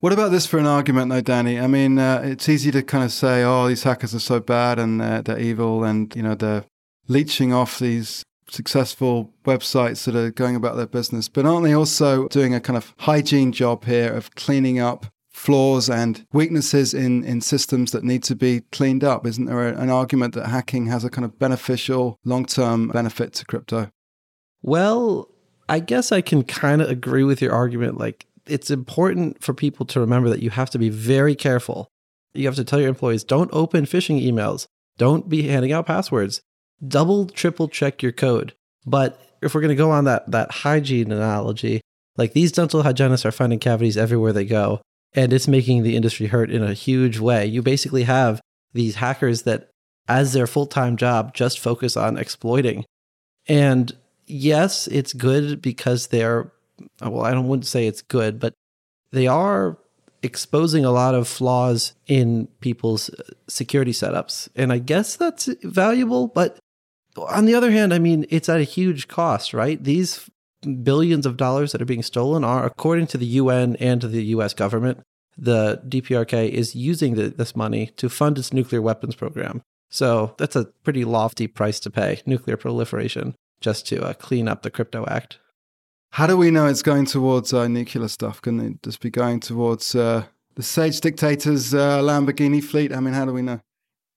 What 0.00 0.14
about 0.14 0.30
this 0.30 0.46
for 0.46 0.58
an 0.58 0.66
argument, 0.66 1.10
though, 1.10 1.20
Danny? 1.20 1.60
I 1.60 1.66
mean, 1.66 1.98
uh, 1.98 2.22
it's 2.24 2.48
easy 2.48 2.70
to 2.70 2.82
kind 2.82 3.04
of 3.04 3.12
say, 3.12 3.44
"Oh, 3.44 3.68
these 3.68 3.82
hackers 3.82 4.14
are 4.14 4.18
so 4.18 4.40
bad 4.40 4.78
and 4.78 4.98
they're 4.98 5.38
evil," 5.38 5.84
and 5.84 6.14
you 6.16 6.22
know 6.22 6.34
they're 6.34 6.64
leeching 7.06 7.52
off 7.52 7.78
these 7.78 8.24
successful 8.48 9.32
websites 9.44 10.04
that 10.04 10.16
are 10.16 10.30
going 10.30 10.56
about 10.56 10.76
their 10.76 10.86
business. 10.86 11.28
But 11.28 11.46
aren't 11.46 11.64
they 11.64 11.74
also 11.74 12.28
doing 12.28 12.54
a 12.54 12.60
kind 12.60 12.76
of 12.76 12.94
hygiene 12.98 13.52
job 13.52 13.84
here 13.84 14.12
of 14.12 14.34
cleaning 14.34 14.78
up 14.78 15.06
flaws 15.28 15.88
and 15.88 16.26
weaknesses 16.32 16.92
in, 16.92 17.24
in 17.24 17.40
systems 17.40 17.92
that 17.92 18.04
need 18.04 18.22
to 18.24 18.34
be 18.34 18.62
cleaned 18.72 19.04
up? 19.04 19.26
Isn't 19.26 19.46
there 19.46 19.68
an 19.68 19.90
argument 19.90 20.34
that 20.34 20.46
hacking 20.48 20.86
has 20.86 21.04
a 21.04 21.10
kind 21.10 21.24
of 21.24 21.38
beneficial 21.38 22.18
long 22.24 22.46
term 22.46 22.88
benefit 22.88 23.32
to 23.34 23.44
crypto? 23.44 23.90
Well, 24.62 25.28
I 25.68 25.78
guess 25.78 26.10
I 26.10 26.20
can 26.20 26.42
kind 26.42 26.82
of 26.82 26.90
agree 26.90 27.24
with 27.24 27.40
your 27.40 27.52
argument. 27.52 27.96
Like, 27.96 28.26
it's 28.50 28.70
important 28.70 29.42
for 29.42 29.54
people 29.54 29.86
to 29.86 30.00
remember 30.00 30.28
that 30.30 30.42
you 30.42 30.50
have 30.50 30.70
to 30.70 30.78
be 30.78 30.88
very 30.88 31.34
careful. 31.34 31.88
You 32.34 32.46
have 32.46 32.56
to 32.56 32.64
tell 32.64 32.80
your 32.80 32.88
employees 32.88 33.24
don't 33.24 33.50
open 33.52 33.84
phishing 33.84 34.24
emails, 34.24 34.66
don't 34.98 35.28
be 35.28 35.48
handing 35.48 35.72
out 35.72 35.86
passwords, 35.86 36.40
double, 36.86 37.26
triple 37.26 37.68
check 37.68 38.02
your 38.02 38.12
code. 38.12 38.54
But 38.86 39.20
if 39.42 39.54
we're 39.54 39.60
going 39.60 39.70
to 39.70 39.74
go 39.74 39.90
on 39.90 40.04
that, 40.04 40.30
that 40.30 40.50
hygiene 40.50 41.12
analogy, 41.12 41.80
like 42.16 42.32
these 42.32 42.52
dental 42.52 42.82
hygienists 42.82 43.26
are 43.26 43.32
finding 43.32 43.58
cavities 43.58 43.96
everywhere 43.96 44.32
they 44.32 44.44
go, 44.44 44.80
and 45.12 45.32
it's 45.32 45.48
making 45.48 45.82
the 45.82 45.96
industry 45.96 46.26
hurt 46.26 46.50
in 46.50 46.62
a 46.62 46.74
huge 46.74 47.18
way. 47.18 47.46
You 47.46 47.62
basically 47.62 48.04
have 48.04 48.40
these 48.72 48.96
hackers 48.96 49.42
that, 49.42 49.70
as 50.08 50.32
their 50.32 50.46
full 50.46 50.66
time 50.66 50.96
job, 50.96 51.34
just 51.34 51.58
focus 51.58 51.96
on 51.96 52.16
exploiting. 52.16 52.84
And 53.48 53.96
yes, 54.26 54.86
it's 54.88 55.12
good 55.12 55.62
because 55.62 56.08
they're, 56.08 56.52
well, 57.00 57.22
I 57.22 57.32
don't 57.32 57.48
wouldn't 57.48 57.66
say 57.66 57.86
it's 57.86 58.02
good, 58.02 58.38
but 58.38 58.54
they 59.12 59.26
are 59.26 59.78
exposing 60.22 60.84
a 60.84 60.90
lot 60.90 61.14
of 61.14 61.26
flaws 61.26 61.94
in 62.06 62.46
people's 62.60 63.10
uh, 63.10 63.22
security 63.48 63.92
setups. 63.92 64.48
And 64.54 64.72
I 64.72 64.78
guess 64.78 65.16
that's 65.16 65.48
valuable, 65.62 66.28
but 66.28 66.58
on 67.16 67.46
the 67.46 67.54
other 67.54 67.70
hand, 67.70 67.92
I 67.92 67.98
mean, 67.98 68.26
it's 68.28 68.48
at 68.48 68.60
a 68.60 68.64
huge 68.64 69.08
cost, 69.08 69.52
right? 69.54 69.82
These 69.82 70.30
billions 70.82 71.26
of 71.26 71.36
dollars 71.36 71.72
that 71.72 71.82
are 71.82 71.86
being 71.86 72.02
stolen 72.02 72.44
are, 72.44 72.64
according 72.64 73.06
to 73.08 73.18
the 73.18 73.26
UN 73.26 73.76
and 73.76 74.00
to 74.00 74.08
the 74.08 74.24
US 74.24 74.54
government, 74.54 75.00
the 75.36 75.82
DPRK 75.88 76.50
is 76.50 76.76
using 76.76 77.14
the, 77.14 77.30
this 77.30 77.56
money 77.56 77.86
to 77.96 78.08
fund 78.08 78.38
its 78.38 78.52
nuclear 78.52 78.82
weapons 78.82 79.14
program. 79.14 79.62
So 79.88 80.34
that's 80.38 80.56
a 80.56 80.66
pretty 80.84 81.04
lofty 81.04 81.46
price 81.46 81.80
to 81.80 81.90
pay 81.90 82.20
nuclear 82.26 82.56
proliferation 82.56 83.34
just 83.60 83.86
to 83.88 84.02
uh, 84.04 84.12
clean 84.14 84.48
up 84.48 84.62
the 84.62 84.70
Crypto 84.70 85.04
Act. 85.06 85.38
How 86.12 86.26
do 86.26 86.36
we 86.36 86.50
know 86.50 86.66
it's 86.66 86.82
going 86.82 87.06
towards 87.06 87.52
uh, 87.52 87.68
nuclear 87.68 88.08
stuff? 88.08 88.42
Can 88.42 88.60
it 88.60 88.82
just 88.82 89.00
be 89.00 89.10
going 89.10 89.40
towards 89.40 89.94
uh, 89.94 90.24
the 90.56 90.62
Sage 90.62 91.00
Dictator's 91.00 91.72
uh, 91.72 92.00
Lamborghini 92.00 92.62
fleet? 92.62 92.92
I 92.92 93.00
mean, 93.00 93.14
how 93.14 93.24
do 93.24 93.32
we 93.32 93.42
know? 93.42 93.60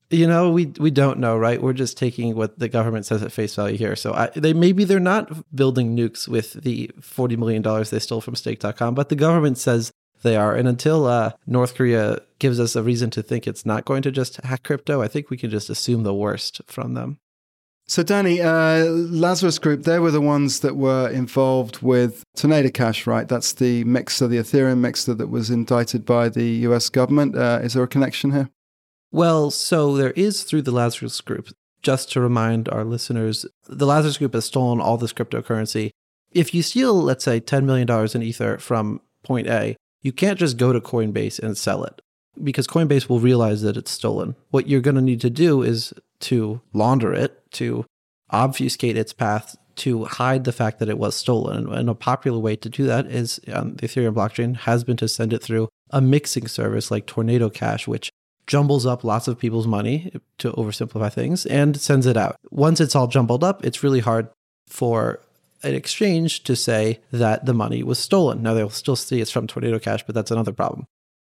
You 0.10 0.28
know, 0.28 0.52
we 0.52 0.68
we 0.80 0.92
don't 0.92 1.20
know, 1.20 1.38
right? 1.38 1.62
We're 1.62 1.74
just 1.74 1.98
taking 1.98 2.36
what 2.36 2.60
the 2.60 2.70
government 2.70 3.06
says 3.06 3.24
at 3.24 3.32
face 3.32 3.56
value 3.56 3.78
here. 3.78 3.96
So 3.96 4.14
I, 4.14 4.30
they 4.36 4.54
maybe 4.54 4.84
they're 4.84 5.00
not 5.00 5.56
building 5.56 5.96
nukes 5.96 6.28
with 6.28 6.54
the 6.54 6.92
forty 7.02 7.36
million 7.36 7.62
dollars 7.62 7.90
they 7.90 8.00
stole 8.00 8.22
from 8.22 8.36
Stake.com, 8.36 8.94
but 8.94 9.10
the 9.10 9.16
government 9.16 9.58
says 9.58 9.92
they 10.22 10.36
are. 10.36 10.56
And 10.56 10.68
until 10.68 11.06
uh, 11.06 11.32
North 11.48 11.76
Korea 11.76 12.20
gives 12.40 12.60
us 12.60 12.76
a 12.76 12.84
reason 12.84 13.10
to 13.12 13.24
think 13.24 13.48
it's 13.48 13.66
not 13.66 13.86
going 13.86 14.02
to 14.04 14.12
just 14.12 14.38
hack 14.38 14.64
crypto, 14.64 15.02
I 15.02 15.08
think 15.08 15.30
we 15.30 15.38
can 15.38 15.50
just 15.50 15.70
assume 15.70 16.04
the 16.04 16.14
worst 16.14 16.62
from 16.68 16.94
them. 16.96 17.20
So, 17.86 18.02
Danny, 18.02 18.42
uh, 18.42 18.86
Lazarus 18.86 19.60
Group, 19.60 19.84
they 19.84 20.00
were 20.00 20.12
the 20.12 20.22
ones 20.22 20.62
that 20.62 20.78
were 20.78 21.10
involved 21.10 21.82
with 21.82 22.24
Tornado 22.36 22.70
Cash, 22.70 23.06
right? 23.06 23.28
That's 23.28 23.54
the 23.54 23.84
mixer, 23.84 24.28
the 24.28 24.38
Ethereum 24.38 24.80
mixer 24.80 25.14
that 25.14 25.28
was 25.28 25.50
indicted 25.50 26.06
by 26.06 26.30
the 26.30 26.46
US 26.68 26.90
government. 26.90 27.36
Uh, 27.36 27.60
is 27.62 27.74
there 27.74 27.84
a 27.84 27.88
connection 27.88 28.32
here? 28.32 28.50
Well, 29.12 29.52
so 29.52 29.96
there 29.96 30.12
is 30.12 30.44
through 30.44 30.64
the 30.64 30.72
Lazarus 30.72 31.20
Group. 31.22 31.50
Just 31.82 32.12
to 32.14 32.22
remind 32.22 32.70
our 32.70 32.86
listeners, 32.86 33.46
the 33.68 33.86
Lazarus 33.86 34.18
Group 34.18 34.34
has 34.34 34.46
stolen 34.46 34.80
all 34.80 34.98
this 34.98 35.12
cryptocurrency. 35.12 35.92
If 36.32 36.54
you 36.54 36.64
steal, 36.64 36.96
let's 36.96 37.26
say, 37.26 37.42
$10 37.42 37.66
million 37.66 37.88
in 38.16 38.24
Ether 38.24 38.58
from 38.58 39.02
point 39.24 39.48
A, 39.48 39.76
you 40.02 40.14
can't 40.14 40.40
just 40.40 40.58
go 40.58 40.72
to 40.72 40.80
Coinbase 40.80 41.40
and 41.40 41.58
sell 41.58 41.84
it 41.84 42.02
because 42.42 42.68
Coinbase 42.68 43.10
will 43.10 43.20
realize 43.20 43.62
that 43.62 43.78
it's 43.78 43.92
stolen. 43.92 44.36
What 44.50 44.68
you're 44.68 44.82
going 44.82 44.96
to 44.96 45.02
need 45.02 45.22
to 45.22 45.30
do 45.30 45.62
is 45.62 45.94
to 46.24 46.62
launder 46.74 47.14
it, 47.14 47.42
to 47.52 47.86
obfuscate 48.30 48.98
its 48.98 49.14
path, 49.14 49.56
to 49.76 50.06
hide 50.06 50.44
the 50.44 50.52
fact 50.52 50.80
that 50.80 50.90
it 50.90 50.98
was 50.98 51.16
stolen. 51.16 51.72
And 51.72 51.90
a 51.90 51.96
popular 51.96 52.40
way 52.40 52.56
to 52.58 52.70
do 52.70 52.86
that 52.86 53.08
is 53.08 53.40
on 53.54 53.76
the 53.76 53.88
Ethereum 53.88 54.14
blockchain 54.14 54.56
has 54.58 54.84
been 54.84 54.98
to 54.98 55.08
send 55.08 55.34
it 55.34 55.42
through 55.42 55.70
a 55.90 56.02
mixing 56.02 56.48
service 56.48 56.92
like 56.92 57.06
Tornado 57.06 57.50
Cash, 57.50 57.88
which 57.88 58.10
jumbles 58.46 58.86
up 58.86 59.04
lots 59.04 59.28
of 59.28 59.40
people's 59.40 59.68
money 59.68 60.12
to 60.38 60.52
oversimplify 60.52 61.12
things 61.12 61.46
and 61.46 61.80
sends 61.80 62.06
it 62.06 62.18
out. 62.18 62.36
Once 62.52 62.82
it's 62.82 62.96
all 62.96 63.08
jumbled 63.08 63.44
up, 63.44 63.66
it's 63.66 63.84
really 63.84 64.02
hard 64.02 64.28
for 64.68 65.22
an 65.64 65.74
exchange 65.74 66.44
to 66.44 66.56
say 66.56 67.00
that 67.12 67.46
the 67.46 67.54
money 67.54 67.84
was 67.84 67.98
stolen. 67.98 68.42
Now 68.42 68.54
they'll 68.54 68.70
still 68.70 68.96
see 68.96 69.22
it's 69.22 69.32
from 69.32 69.48
Tornado 69.48 69.80
Cash, 69.80 70.04
but 70.06 70.14
that's 70.14 70.32
another 70.32 70.52
problem. 70.52 70.86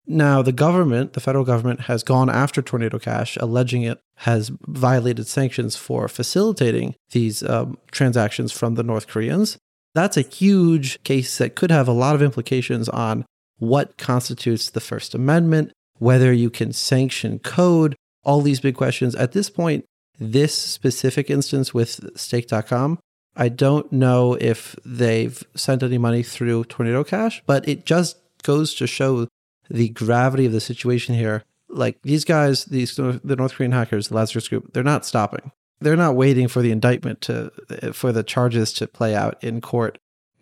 Now, 0.07 0.41
the 0.41 0.51
government, 0.51 1.13
the 1.13 1.19
federal 1.19 1.45
government, 1.45 1.81
has 1.81 2.03
gone 2.03 2.29
after 2.29 2.61
Tornado 2.61 2.99
Cash, 2.99 3.37
alleging 3.37 3.81
it 3.81 3.99
has 4.17 4.51
violated 4.67 5.27
sanctions 5.27 5.75
for 5.75 6.07
facilitating 6.07 6.95
these 7.11 7.41
um, 7.43 7.77
transactions 7.91 8.51
from 8.51 8.75
the 8.75 8.83
North 8.83 9.07
Koreans. 9.07 9.57
That's 9.95 10.17
a 10.17 10.21
huge 10.21 11.01
case 11.03 11.37
that 11.37 11.55
could 11.55 11.71
have 11.71 11.87
a 11.87 11.93
lot 11.93 12.15
of 12.15 12.21
implications 12.21 12.87
on 12.89 13.25
what 13.57 13.97
constitutes 13.97 14.69
the 14.69 14.81
First 14.81 15.15
Amendment, 15.15 15.71
whether 15.97 16.31
you 16.31 16.49
can 16.49 16.73
sanction 16.73 17.39
code, 17.39 17.95
all 18.23 18.41
these 18.41 18.59
big 18.59 18.75
questions. 18.75 19.15
At 19.15 19.31
this 19.31 19.49
point, 19.49 19.85
this 20.19 20.53
specific 20.53 21.29
instance 21.29 21.73
with 21.73 22.17
stake.com, 22.17 22.99
I 23.35 23.49
don't 23.49 23.91
know 23.91 24.37
if 24.39 24.75
they've 24.85 25.41
sent 25.55 25.83
any 25.83 25.97
money 25.97 26.23
through 26.23 26.65
Tornado 26.65 27.03
Cash, 27.03 27.41
but 27.45 27.67
it 27.67 27.85
just 27.85 28.17
goes 28.43 28.73
to 28.75 28.87
show 28.87 29.27
the 29.69 29.89
gravity 29.89 30.45
of 30.45 30.51
the 30.51 30.61
situation 30.61 31.15
here. 31.15 31.43
Like 31.69 32.01
these 32.03 32.23
guys, 32.23 32.65
these 32.65 32.95
the 32.95 33.35
North 33.37 33.53
Korean 33.55 33.71
hackers, 33.71 34.09
the 34.09 34.15
Lazarus 34.15 34.47
Group, 34.47 34.73
they're 34.73 34.83
not 34.83 35.05
stopping. 35.05 35.51
They're 35.81 35.97
not 35.97 36.15
waiting 36.15 36.47
for 36.47 36.61
the 36.61 36.71
indictment 36.71 37.21
to 37.21 37.51
for 37.93 38.11
the 38.11 38.23
charges 38.23 38.71
to 38.73 38.87
play 38.87 39.13
out 39.13 39.43
in 39.43 39.61
court 39.61 39.97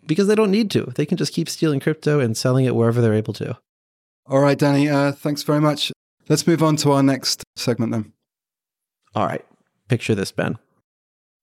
because 0.06 0.26
they 0.26 0.34
don't 0.34 0.50
need 0.50 0.70
to. 0.72 0.92
They 0.94 1.06
can 1.06 1.16
just 1.16 1.32
keep 1.32 1.48
stealing 1.48 1.80
crypto 1.80 2.20
and 2.20 2.36
selling 2.36 2.64
it 2.64 2.74
wherever 2.74 3.00
they're 3.00 3.14
able 3.14 3.34
to. 3.34 3.58
All 4.26 4.40
right, 4.40 4.58
Danny. 4.58 4.88
Uh, 4.88 5.12
thanks 5.12 5.42
very 5.42 5.60
much. 5.60 5.92
Let's 6.28 6.46
move 6.46 6.62
on 6.62 6.76
to 6.76 6.92
our 6.92 7.02
next 7.02 7.42
segment 7.56 7.92
then. 7.92 8.12
All 9.14 9.26
right. 9.26 9.44
Picture 9.88 10.14
this, 10.14 10.32
Ben. 10.32 10.56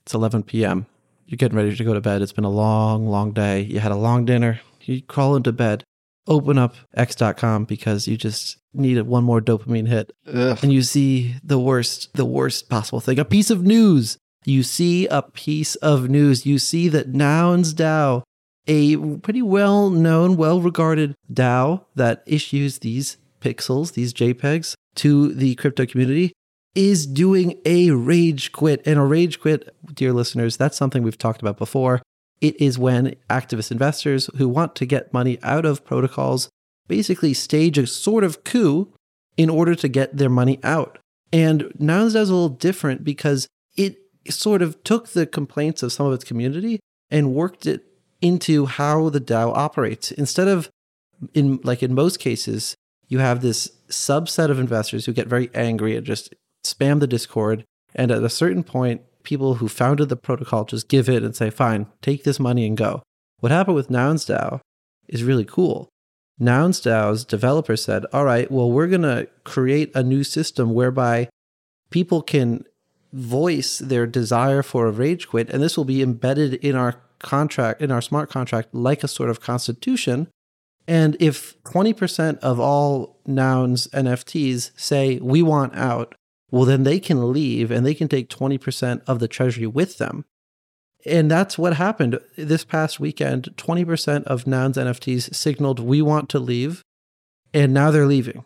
It's 0.04 0.14
11 0.14 0.44
p.m. 0.44 0.88
You're 1.28 1.38
getting 1.38 1.58
ready 1.58 1.76
to 1.76 1.84
go 1.84 1.94
to 1.94 2.02
bed. 2.02 2.22
It's 2.22 2.34
been 2.34 2.44
a 2.44 2.50
long, 2.50 3.08
long 3.08 3.32
day. 3.32 3.62
You 3.62 3.80
had 3.80 3.92
a 3.92 3.96
long 3.96 4.26
dinner. 4.26 4.60
You 4.82 5.02
crawl 5.04 5.36
into 5.36 5.52
bed 5.52 5.84
open 6.28 6.58
up 6.58 6.76
x.com 6.94 7.66
because 7.66 8.08
you 8.08 8.18
just 8.18 8.58
needed 8.74 9.08
one 9.08 9.24
more 9.24 9.42
dopamine 9.42 9.88
hit. 9.88 10.12
Ugh. 10.28 10.58
and 10.62 10.72
you 10.72 10.82
see 10.82 11.36
the 11.44 11.60
worst 11.60 12.14
the 12.14 12.26
worst 12.26 12.70
possible 12.70 13.00
thing. 13.00 13.20
A 13.20 13.26
piece 13.26 13.50
of 13.50 13.64
news. 13.64 14.18
You 14.44 14.64
see 14.64 15.08
a 15.08 15.22
piece 15.22 15.76
of 15.76 16.10
news. 16.10 16.46
You 16.46 16.58
see 16.58 16.88
that 16.90 17.10
nouns 17.10 17.74
dao 17.74 18.24
a 18.68 18.96
pretty 19.18 19.42
well 19.42 19.90
known 19.90 20.38
well 20.38 20.62
regarded 20.62 21.16
dao 21.32 21.86
that 21.96 22.24
issues 22.26 22.80
these 22.80 23.18
pixels 23.40 23.94
these 23.94 24.14
jpegs 24.14 24.76
to 24.94 25.34
the 25.34 25.56
crypto 25.56 25.86
community 25.86 26.32
is 26.76 27.06
doing 27.06 27.60
a 27.66 27.92
rage 27.92 28.52
quit. 28.52 28.82
And 28.86 28.98
a 29.00 29.04
rage 29.04 29.40
quit 29.40 29.76
dear 29.94 30.14
listeners 30.14 30.58
that's 30.58 30.78
something 30.78 31.04
we've 31.04 31.18
talked 31.18 31.42
about 31.42 31.58
before 31.58 32.02
it 32.42 32.60
is 32.60 32.78
when 32.78 33.16
activist 33.30 33.72
investors 33.72 34.30
who 34.38 34.50
want 34.50 34.76
to 34.76 34.86
get 34.86 35.14
money 35.14 35.40
out 35.44 35.64
of 35.64 35.86
protocols 35.86 36.50
basically 36.88 37.34
stage 37.34 37.78
a 37.78 37.88
sort 37.88 38.24
of 38.24 38.44
coup 38.44 38.92
in 39.38 39.50
order 39.50 39.76
to 39.76 39.88
get 39.88 40.18
their 40.18 40.30
money 40.30 40.60
out. 40.64 40.98
And 41.32 41.72
Nouns 41.80 42.16
is 42.16 42.30
a 42.30 42.34
little 42.34 42.50
different 42.50 43.04
because 43.04 43.48
it 43.78 43.98
sort 44.28 44.62
of 44.62 44.84
took 44.84 45.10
the 45.10 45.26
complaints 45.26 45.84
of 45.84 45.94
some 45.94 46.06
of 46.06 46.14
its 46.14 46.26
community 46.26 46.80
and 47.10 47.34
worked 47.34 47.66
it 47.66 47.86
into 48.22 48.66
how 48.66 49.10
the 49.10 49.22
DAO 49.22 49.56
operates. 49.56 50.12
Instead 50.12 50.48
of 50.48 50.70
in 51.34 51.60
like 51.64 51.84
in 51.84 51.94
most 51.94 52.20
cases, 52.20 52.76
you 53.08 53.20
have 53.20 53.42
this 53.42 53.72
subset 53.90 54.50
of 54.50 54.60
investors 54.60 55.06
who 55.06 55.14
get 55.14 55.28
very 55.28 55.50
angry 55.54 55.96
and 55.96 56.06
just 56.06 56.34
spam 56.66 57.00
the 57.00 57.08
Discord. 57.08 57.64
And 57.94 58.12
at 58.12 58.24
a 58.24 58.30
certain 58.30 58.64
point, 58.64 59.02
people 59.24 59.56
who 59.56 59.68
founded 59.68 60.10
the 60.10 60.16
protocol 60.16 60.66
just 60.66 60.88
give 60.88 61.10
it 61.10 61.24
and 61.24 61.36
say, 61.36 61.50
fine, 61.50 61.88
take 62.02 62.24
this 62.24 62.40
money 62.40 62.66
and 62.66 62.78
go. 62.78 63.04
What 63.40 63.52
happened 63.52 63.76
with 63.76 63.90
NounsDAO 63.90 64.60
is 65.08 65.24
really 65.24 65.46
cool. 65.46 65.90
NounsDAO's 66.40 67.26
developer 67.26 67.76
said, 67.76 68.06
all 68.14 68.26
right, 68.26 68.50
well, 68.50 68.72
we're 68.72 68.88
going 68.88 69.02
to 69.02 69.28
create 69.44 69.92
a 69.96 70.04
new 70.04 70.24
system 70.24 70.74
whereby 70.74 71.30
people 71.90 72.22
can 72.22 72.66
voice 73.14 73.78
their 73.80 74.08
desire 74.08 74.64
for 74.64 74.88
a 74.88 74.92
rage 74.92 75.28
quit, 75.28 75.50
and 75.50 75.62
this 75.62 75.78
will 75.78 75.86
be 75.86 76.02
embedded 76.02 76.56
in 76.56 76.76
our 76.76 77.02
contract, 77.20 77.82
in 77.82 77.92
our 77.92 78.02
smart 78.02 78.30
contract, 78.30 78.74
like 78.74 79.04
a 79.04 79.08
sort 79.08 79.30
of 79.30 79.42
constitution. 79.42 80.28
And 80.88 81.16
if 81.20 81.62
20% 81.64 82.40
of 82.40 82.60
all 82.60 83.20
nouns 83.26 83.88
NFTs 83.90 84.72
say 84.76 85.20
we 85.20 85.44
want 85.44 85.76
out, 85.76 86.16
well, 86.52 86.66
then 86.66 86.84
they 86.84 87.00
can 87.00 87.32
leave 87.32 87.72
and 87.72 87.86
they 87.86 87.94
can 87.94 88.08
take 88.08 88.30
20% 88.30 89.02
of 89.08 89.20
the 89.20 89.28
treasury 89.28 89.68
with 89.68 89.98
them. 89.98 90.26
And 91.06 91.32
that's 91.32 91.58
what 91.58 91.78
happened 91.78 92.20
this 92.38 92.64
past 92.64 93.00
weekend. 93.00 93.56
20% 93.58 94.24
of 94.26 94.46
Nouns 94.46 94.78
NFTs 94.78 95.34
signaled 95.34 95.80
we 95.80 96.02
want 96.02 96.30
to 96.30 96.40
leave, 96.40 96.84
and 97.54 97.74
now 97.74 97.90
they're 97.90 98.06
leaving. 98.06 98.46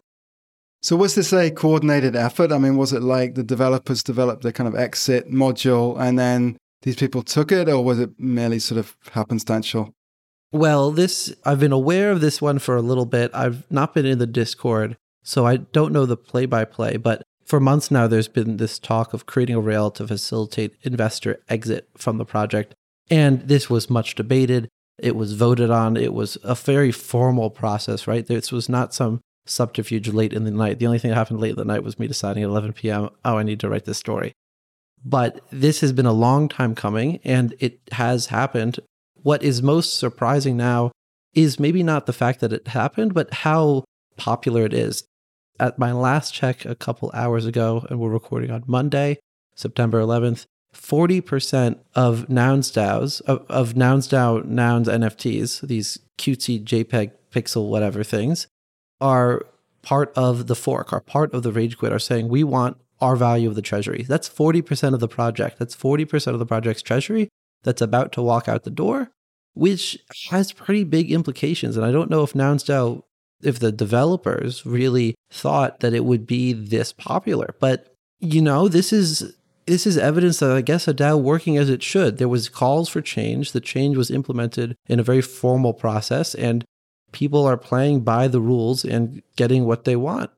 So, 0.81 0.95
was 0.95 1.15
this 1.15 1.33
a 1.33 1.49
coordinated 1.49 2.15
effort? 2.15 2.51
I 2.51 2.59
mean, 2.59 2.77
was 2.77 2.93
it 2.93 3.01
like 3.01 3.33
the 3.33 3.43
developers 3.43 4.03
developed 4.03 4.43
the 4.43 4.53
kind 4.53 4.67
of 4.67 4.75
exit 4.75 5.29
module 5.29 5.99
and 5.99 6.17
then 6.17 6.57
these 6.83 6.95
people 6.95 7.23
took 7.23 7.51
it, 7.51 7.67
or 7.67 7.83
was 7.83 7.99
it 7.99 8.11
merely 8.19 8.59
sort 8.59 8.77
of 8.77 8.95
happenstantial? 9.07 9.91
Well, 10.51 10.91
this, 10.91 11.35
I've 11.43 11.59
been 11.59 11.71
aware 11.71 12.11
of 12.11 12.21
this 12.21 12.41
one 12.41 12.59
for 12.59 12.75
a 12.75 12.81
little 12.81 13.07
bit. 13.07 13.31
I've 13.33 13.69
not 13.71 13.95
been 13.95 14.05
in 14.05 14.19
the 14.19 14.27
Discord, 14.27 14.95
so 15.23 15.47
I 15.47 15.57
don't 15.57 15.91
know 15.91 16.05
the 16.05 16.15
play 16.15 16.45
by 16.45 16.63
play, 16.63 16.97
but 16.97 17.23
for 17.45 17.59
months 17.59 17.91
now, 17.91 18.07
there's 18.07 18.27
been 18.27 18.57
this 18.57 18.79
talk 18.79 19.13
of 19.13 19.27
creating 19.27 19.55
a 19.55 19.61
rail 19.61 19.91
to 19.91 20.07
facilitate 20.07 20.75
investor 20.81 21.39
exit 21.47 21.87
from 21.95 22.17
the 22.17 22.25
project. 22.25 22.73
And 23.09 23.41
this 23.41 23.69
was 23.69 23.89
much 23.89 24.15
debated. 24.15 24.67
It 24.97 25.15
was 25.15 25.33
voted 25.33 25.69
on. 25.69 25.95
It 25.95 26.13
was 26.13 26.39
a 26.43 26.55
very 26.55 26.91
formal 26.91 27.51
process, 27.51 28.07
right? 28.07 28.25
This 28.25 28.51
was 28.51 28.67
not 28.67 28.95
some 28.95 29.21
subterfuge 29.45 30.07
late 30.07 30.33
in 30.33 30.43
the 30.43 30.49
night. 30.49 30.79
The 30.79 30.87
only 30.87 30.97
thing 30.97 31.09
that 31.09 31.15
happened 31.15 31.39
late 31.39 31.51
in 31.51 31.57
the 31.57 31.65
night 31.65 31.83
was 31.83 31.99
me 31.99 32.07
deciding 32.07 32.41
at 32.41 32.49
11 32.49 32.73
p.m., 32.73 33.09
oh, 33.23 33.37
I 33.37 33.43
need 33.43 33.59
to 33.59 33.69
write 33.69 33.85
this 33.85 33.99
story. 33.99 34.33
But 35.03 35.39
this 35.51 35.81
has 35.81 35.93
been 35.93 36.07
a 36.07 36.13
long 36.13 36.49
time 36.49 36.73
coming 36.73 37.19
and 37.23 37.53
it 37.59 37.79
has 37.91 38.27
happened. 38.27 38.79
What 39.21 39.43
is 39.43 39.61
most 39.61 39.99
surprising 39.99 40.57
now 40.57 40.91
is 41.35 41.59
maybe 41.59 41.83
not 41.83 42.07
the 42.07 42.13
fact 42.13 42.39
that 42.39 42.53
it 42.53 42.69
happened, 42.69 43.13
but 43.13 43.31
how 43.31 43.83
popular 44.17 44.65
it 44.65 44.73
is 44.73 45.03
at 45.59 45.79
my 45.79 45.91
last 45.91 46.33
check 46.33 46.65
a 46.65 46.75
couple 46.75 47.11
hours 47.13 47.45
ago, 47.45 47.85
and 47.89 47.99
we're 47.99 48.09
recording 48.09 48.51
on 48.51 48.63
Monday, 48.67 49.17
September 49.55 50.01
11th, 50.01 50.45
40% 50.73 51.79
of 51.95 52.29
nouns 52.29 52.71
DAOs, 52.71 53.21
of, 53.21 53.45
of 53.49 53.75
nouns 53.75 54.07
DAO 54.07 54.43
nouns 54.43 54.87
NFTs, 54.87 55.61
these 55.67 55.99
cutesy 56.17 56.63
JPEG 56.63 57.11
pixel 57.31 57.69
whatever 57.69 58.03
things, 58.03 58.47
are 58.99 59.45
part 59.81 60.11
of 60.15 60.47
the 60.47 60.55
fork, 60.55 60.91
are 60.91 60.99
part 60.99 61.33
of 61.33 61.43
the 61.43 61.51
rage 61.51 61.77
quit, 61.77 61.93
are 61.93 61.99
saying 61.99 62.27
we 62.27 62.43
want 62.43 62.77
our 62.99 63.15
value 63.15 63.47
of 63.47 63.55
the 63.55 63.61
treasury. 63.61 64.03
That's 64.03 64.27
40% 64.29 64.93
of 64.93 64.99
the 64.99 65.07
project. 65.07 65.59
That's 65.59 65.75
40% 65.75 66.27
of 66.27 66.39
the 66.39 66.45
project's 66.45 66.81
treasury 66.81 67.29
that's 67.63 67.81
about 67.81 68.11
to 68.13 68.21
walk 68.21 68.47
out 68.47 68.63
the 68.63 68.69
door. 68.69 69.11
which 69.55 69.97
has 70.29 70.51
pretty 70.51 70.83
big 70.83 71.11
implications. 71.11 71.75
And 71.77 71.85
I 71.85 71.91
don't 71.91 72.09
know 72.09 72.23
if 72.23 72.35
Nouns 72.35 72.63
DAO, 72.63 73.03
if 73.43 73.59
the 73.59 73.71
developers 73.71 74.65
really 74.65 75.15
thought 75.31 75.79
that 75.79 75.93
it 75.93 76.05
would 76.05 76.25
be 76.25 76.53
this 76.53 76.93
popular. 76.93 77.55
But 77.59 77.93
you 78.19 78.41
know, 78.41 78.67
this 78.67 78.93
is 78.93 79.35
this 79.65 79.87
is 79.87 79.97
evidence 79.97 80.39
that 80.39 80.51
I 80.51 80.61
guess 80.61 80.87
a 80.87 80.93
DAO 80.93 81.19
working 81.19 81.57
as 81.57 81.69
it 81.69 81.81
should. 81.81 82.17
There 82.17 82.29
was 82.29 82.49
calls 82.49 82.89
for 82.89 83.01
change. 83.01 83.51
The 83.51 83.61
change 83.61 83.97
was 83.97 84.11
implemented 84.11 84.75
in 84.87 84.99
a 84.99 85.03
very 85.03 85.21
formal 85.21 85.73
process, 85.73 86.35
and 86.35 86.63
people 87.11 87.45
are 87.45 87.57
playing 87.57 88.01
by 88.01 88.27
the 88.27 88.41
rules 88.41 88.83
and 88.85 89.21
getting 89.35 89.65
what 89.65 89.85
they 89.85 89.95
want. 89.95 90.31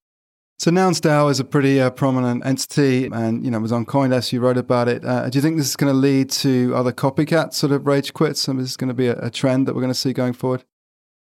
So 0.59 0.71
Nouns 0.71 0.99
DAO 0.99 1.29
is 1.29 1.39
a 1.39 1.43
pretty 1.43 1.79
uh, 1.79 1.91
prominent 1.91 2.43
entity, 2.43 3.05
and 3.13 3.45
you 3.45 3.51
know 3.51 3.59
it 3.59 3.61
was 3.61 3.71
on 3.71 3.85
CoinDesk. 3.85 4.33
You 4.33 4.39
wrote 4.39 4.57
about 4.57 4.87
it. 4.87 5.05
Uh, 5.05 5.29
do 5.29 5.37
you 5.37 5.41
think 5.41 5.57
this 5.57 5.69
is 5.69 5.75
going 5.75 5.93
to 5.93 5.97
lead 5.97 6.31
to 6.31 6.73
other 6.75 6.91
copycat 6.91 7.53
sort 7.53 7.71
of 7.71 7.85
rage 7.85 8.13
quits? 8.13 8.47
And 8.47 8.59
is 8.59 8.67
this 8.67 8.77
going 8.77 8.87
to 8.87 8.95
be 8.95 9.07
a, 9.07 9.19
a 9.19 9.29
trend 9.29 9.67
that 9.67 9.75
we're 9.75 9.81
going 9.81 9.93
to 9.93 9.99
see 9.99 10.13
going 10.13 10.33
forward? 10.33 10.63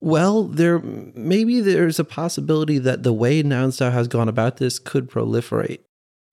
Well, 0.01 0.43
there 0.43 0.79
maybe 0.79 1.59
there's 1.59 1.99
a 1.99 2.05
possibility 2.05 2.77
that 2.79 3.03
the 3.03 3.13
way 3.13 3.43
Nouns 3.43 3.77
DAO 3.77 3.91
has 3.91 4.07
gone 4.07 4.29
about 4.29 4.57
this 4.57 4.79
could 4.79 5.09
proliferate. 5.09 5.79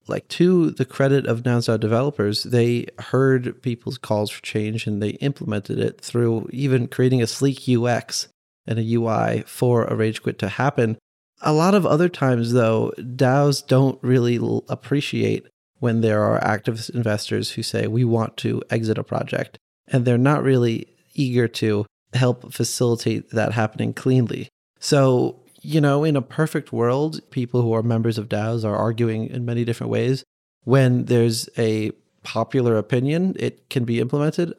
Like 0.07 0.27
to 0.29 0.71
the 0.71 0.85
credit 0.85 1.25
of 1.27 1.43
Nouns 1.43 1.67
DAO 1.67 1.77
developers, 1.77 2.43
they 2.43 2.87
heard 2.97 3.61
people's 3.61 3.97
calls 3.97 4.31
for 4.31 4.41
change 4.41 4.87
and 4.87 5.03
they 5.03 5.11
implemented 5.11 5.79
it 5.79 5.99
through 5.99 6.49
even 6.51 6.87
creating 6.87 7.21
a 7.21 7.27
sleek 7.27 7.67
UX 7.67 8.29
and 8.65 8.79
a 8.79 8.95
UI 8.95 9.43
for 9.45 9.83
a 9.83 9.95
rage 9.95 10.23
quit 10.23 10.39
to 10.39 10.47
happen 10.47 10.97
a 11.41 11.53
lot 11.53 11.75
of 11.75 11.85
other 11.85 12.09
times, 12.09 12.53
though, 12.53 12.91
DAOs 12.97 13.65
don't 13.65 14.01
really 14.01 14.39
appreciate 14.69 15.47
when 15.79 16.01
there 16.01 16.23
are 16.23 16.41
activist 16.41 16.93
investors 16.95 17.51
who 17.51 17.63
say, 17.63 17.87
we 17.87 18.03
want 18.03 18.37
to 18.37 18.61
exit 18.69 18.97
a 18.97 19.03
project. 19.03 19.57
And 19.87 20.03
they're 20.03 20.17
not 20.17 20.43
really 20.43 20.87
eager 21.13 21.47
to 21.47 21.85
help 22.13 22.53
facilitate 22.53 23.31
that 23.31 23.53
happening 23.53 23.93
cleanly. 23.93 24.49
So, 24.79 25.39
you 25.61 25.81
know, 25.81 26.03
in 26.03 26.15
a 26.15 26.21
perfect 26.21 26.71
world, 26.71 27.19
people 27.31 27.61
who 27.61 27.73
are 27.73 27.83
members 27.83 28.17
of 28.17 28.29
DAOs 28.29 28.63
are 28.63 28.75
arguing 28.75 29.27
in 29.27 29.45
many 29.45 29.65
different 29.65 29.91
ways. 29.91 30.23
When 30.63 31.05
there's 31.05 31.49
a 31.57 31.91
popular 32.23 32.77
opinion, 32.77 33.35
it 33.39 33.69
can 33.69 33.85
be 33.85 33.99
implemented. 33.99 34.53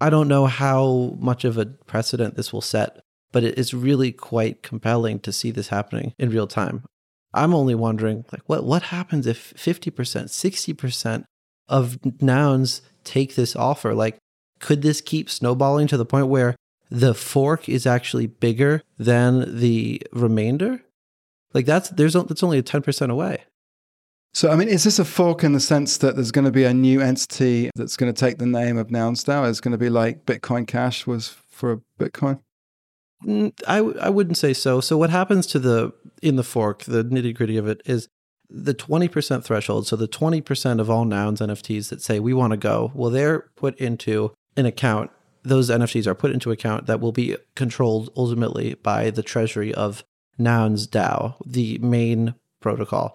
I 0.00 0.10
don't 0.10 0.28
know 0.28 0.46
how 0.46 1.16
much 1.18 1.44
of 1.44 1.56
a 1.56 1.66
precedent 1.66 2.36
this 2.36 2.52
will 2.52 2.60
set 2.60 3.00
but 3.36 3.44
it 3.44 3.58
is 3.58 3.74
really 3.74 4.12
quite 4.12 4.62
compelling 4.62 5.18
to 5.20 5.30
see 5.30 5.50
this 5.50 5.68
happening 5.68 6.14
in 6.18 6.30
real 6.30 6.46
time. 6.46 6.82
I'm 7.34 7.54
only 7.54 7.74
wondering 7.74 8.24
like 8.32 8.40
what 8.46 8.64
what 8.64 8.84
happens 8.84 9.26
if 9.26 9.52
50%, 9.54 9.92
60% 9.92 11.24
of 11.68 12.22
nouns 12.22 12.80
take 13.04 13.34
this 13.34 13.54
offer? 13.54 13.94
Like 13.94 14.16
could 14.58 14.80
this 14.80 15.02
keep 15.02 15.28
snowballing 15.28 15.86
to 15.88 15.98
the 15.98 16.06
point 16.06 16.28
where 16.28 16.56
the 16.90 17.14
fork 17.14 17.68
is 17.68 17.86
actually 17.86 18.26
bigger 18.26 18.82
than 18.98 19.58
the 19.58 20.02
remainder? 20.12 20.82
Like 21.52 21.66
that's 21.66 21.90
there's 21.90 22.14
that's 22.14 22.42
only 22.42 22.58
a 22.58 22.62
10% 22.62 23.10
away. 23.10 23.44
So, 24.34 24.50
I 24.50 24.56
mean, 24.56 24.68
is 24.68 24.84
this 24.84 24.98
a 24.98 25.04
fork 25.06 25.42
in 25.44 25.54
the 25.54 25.60
sense 25.60 25.96
that 25.98 26.14
there's 26.14 26.30
going 26.30 26.44
to 26.44 26.50
be 26.50 26.64
a 26.64 26.74
new 26.74 27.00
entity 27.00 27.70
that's 27.74 27.96
going 27.96 28.12
to 28.12 28.20
take 28.20 28.36
the 28.36 28.44
name 28.44 28.76
of 28.76 28.90
Nouns 28.90 29.24
DAO? 29.24 29.48
It's 29.48 29.62
going 29.62 29.72
to 29.72 29.78
be 29.78 29.88
like 29.88 30.26
Bitcoin 30.26 30.66
Cash 30.66 31.06
was 31.06 31.28
for 31.48 31.80
Bitcoin? 31.98 32.40
I 33.66 33.78
I 33.78 34.10
wouldn't 34.10 34.36
say 34.36 34.52
so. 34.52 34.80
So 34.80 34.98
what 34.98 35.08
happens 35.08 35.46
to 35.48 35.58
the 35.58 35.92
in 36.22 36.36
the 36.36 36.42
fork, 36.42 36.84
the 36.84 37.02
nitty 37.02 37.34
gritty 37.34 37.56
of 37.56 37.66
it 37.66 37.80
is 37.86 38.08
the 38.48 38.74
20% 38.74 39.42
threshold. 39.42 39.86
So 39.86 39.96
the 39.96 40.06
20% 40.06 40.80
of 40.80 40.90
all 40.90 41.04
nouns 41.04 41.40
NFTs 41.40 41.88
that 41.88 42.00
say 42.00 42.20
we 42.20 42.32
want 42.32 42.52
to 42.52 42.56
go, 42.56 42.92
well, 42.94 43.10
they're 43.10 43.50
put 43.56 43.76
into 43.78 44.32
an 44.56 44.66
account. 44.66 45.10
Those 45.46 45.70
NFTs 45.70 46.08
are 46.08 46.14
put 46.14 46.32
into 46.32 46.50
account 46.50 46.86
that 46.86 47.00
will 47.00 47.12
be 47.12 47.36
controlled 47.54 48.10
ultimately 48.16 48.74
by 48.74 49.10
the 49.10 49.22
treasury 49.22 49.72
of 49.72 50.04
Nouns 50.38 50.88
DAO, 50.88 51.36
the 51.46 51.78
main 51.78 52.34
protocol. 52.60 53.14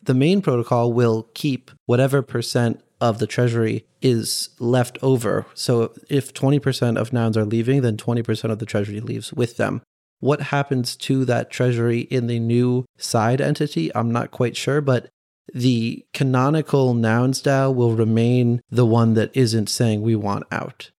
The 0.00 0.14
main 0.14 0.42
protocol 0.42 0.92
will 0.92 1.28
keep 1.34 1.72
whatever 1.86 2.22
percent 2.22 2.82
of 3.00 3.18
the 3.18 3.26
treasury 3.26 3.84
is 4.00 4.50
left 4.60 4.96
over. 5.02 5.44
So 5.54 5.92
if 6.08 6.32
20% 6.32 6.96
of 6.96 7.12
nouns 7.12 7.36
are 7.36 7.44
leaving, 7.44 7.82
then 7.82 7.96
20% 7.96 8.50
of 8.50 8.60
the 8.60 8.66
treasury 8.66 9.00
leaves 9.00 9.32
with 9.32 9.56
them. 9.56 9.82
What 10.20 10.40
happens 10.40 10.94
to 10.96 11.24
that 11.24 11.50
treasury 11.50 12.02
in 12.02 12.28
the 12.28 12.38
new 12.38 12.84
side 12.96 13.40
entity? 13.40 13.94
I'm 13.96 14.12
not 14.12 14.30
quite 14.30 14.56
sure, 14.56 14.80
but 14.80 15.08
the 15.52 16.04
canonical 16.14 16.94
nouns 16.94 17.42
DAO 17.42 17.74
will 17.74 17.96
remain 17.96 18.60
the 18.70 18.86
one 18.86 19.14
that 19.14 19.36
isn't 19.36 19.68
saying 19.68 20.00
we 20.00 20.14
want 20.14 20.44
out. 20.52 20.92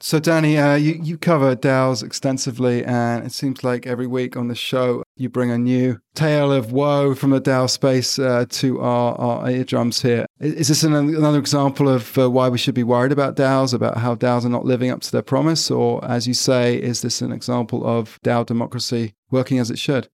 So, 0.00 0.20
Danny, 0.20 0.56
uh, 0.56 0.76
you, 0.76 1.00
you 1.02 1.18
cover 1.18 1.56
DAOs 1.56 2.04
extensively, 2.04 2.84
and 2.84 3.26
it 3.26 3.32
seems 3.32 3.64
like 3.64 3.84
every 3.84 4.06
week 4.06 4.36
on 4.36 4.46
the 4.46 4.54
show, 4.54 5.02
you 5.16 5.28
bring 5.28 5.50
a 5.50 5.58
new 5.58 5.98
tale 6.14 6.52
of 6.52 6.70
woe 6.70 7.16
from 7.16 7.30
the 7.30 7.40
DAO 7.40 7.68
space 7.68 8.16
uh, 8.16 8.44
to 8.50 8.80
our, 8.80 9.16
our 9.16 9.50
eardrums 9.50 10.00
here. 10.00 10.24
Is 10.38 10.68
this 10.68 10.84
an, 10.84 10.94
another 10.94 11.40
example 11.40 11.88
of 11.88 12.16
uh, 12.16 12.30
why 12.30 12.48
we 12.48 12.58
should 12.58 12.76
be 12.76 12.84
worried 12.84 13.10
about 13.10 13.34
DAOs, 13.34 13.74
about 13.74 13.96
how 13.96 14.14
DAOs 14.14 14.44
are 14.44 14.50
not 14.50 14.64
living 14.64 14.90
up 14.90 15.00
to 15.00 15.10
their 15.10 15.22
promise? 15.22 15.68
Or, 15.68 16.04
as 16.04 16.28
you 16.28 16.34
say, 16.34 16.76
is 16.76 17.02
this 17.02 17.20
an 17.20 17.32
example 17.32 17.84
of 17.84 18.20
DAO 18.22 18.46
democracy 18.46 19.14
working 19.32 19.58
as 19.58 19.68
it 19.68 19.80
should? 19.80 20.08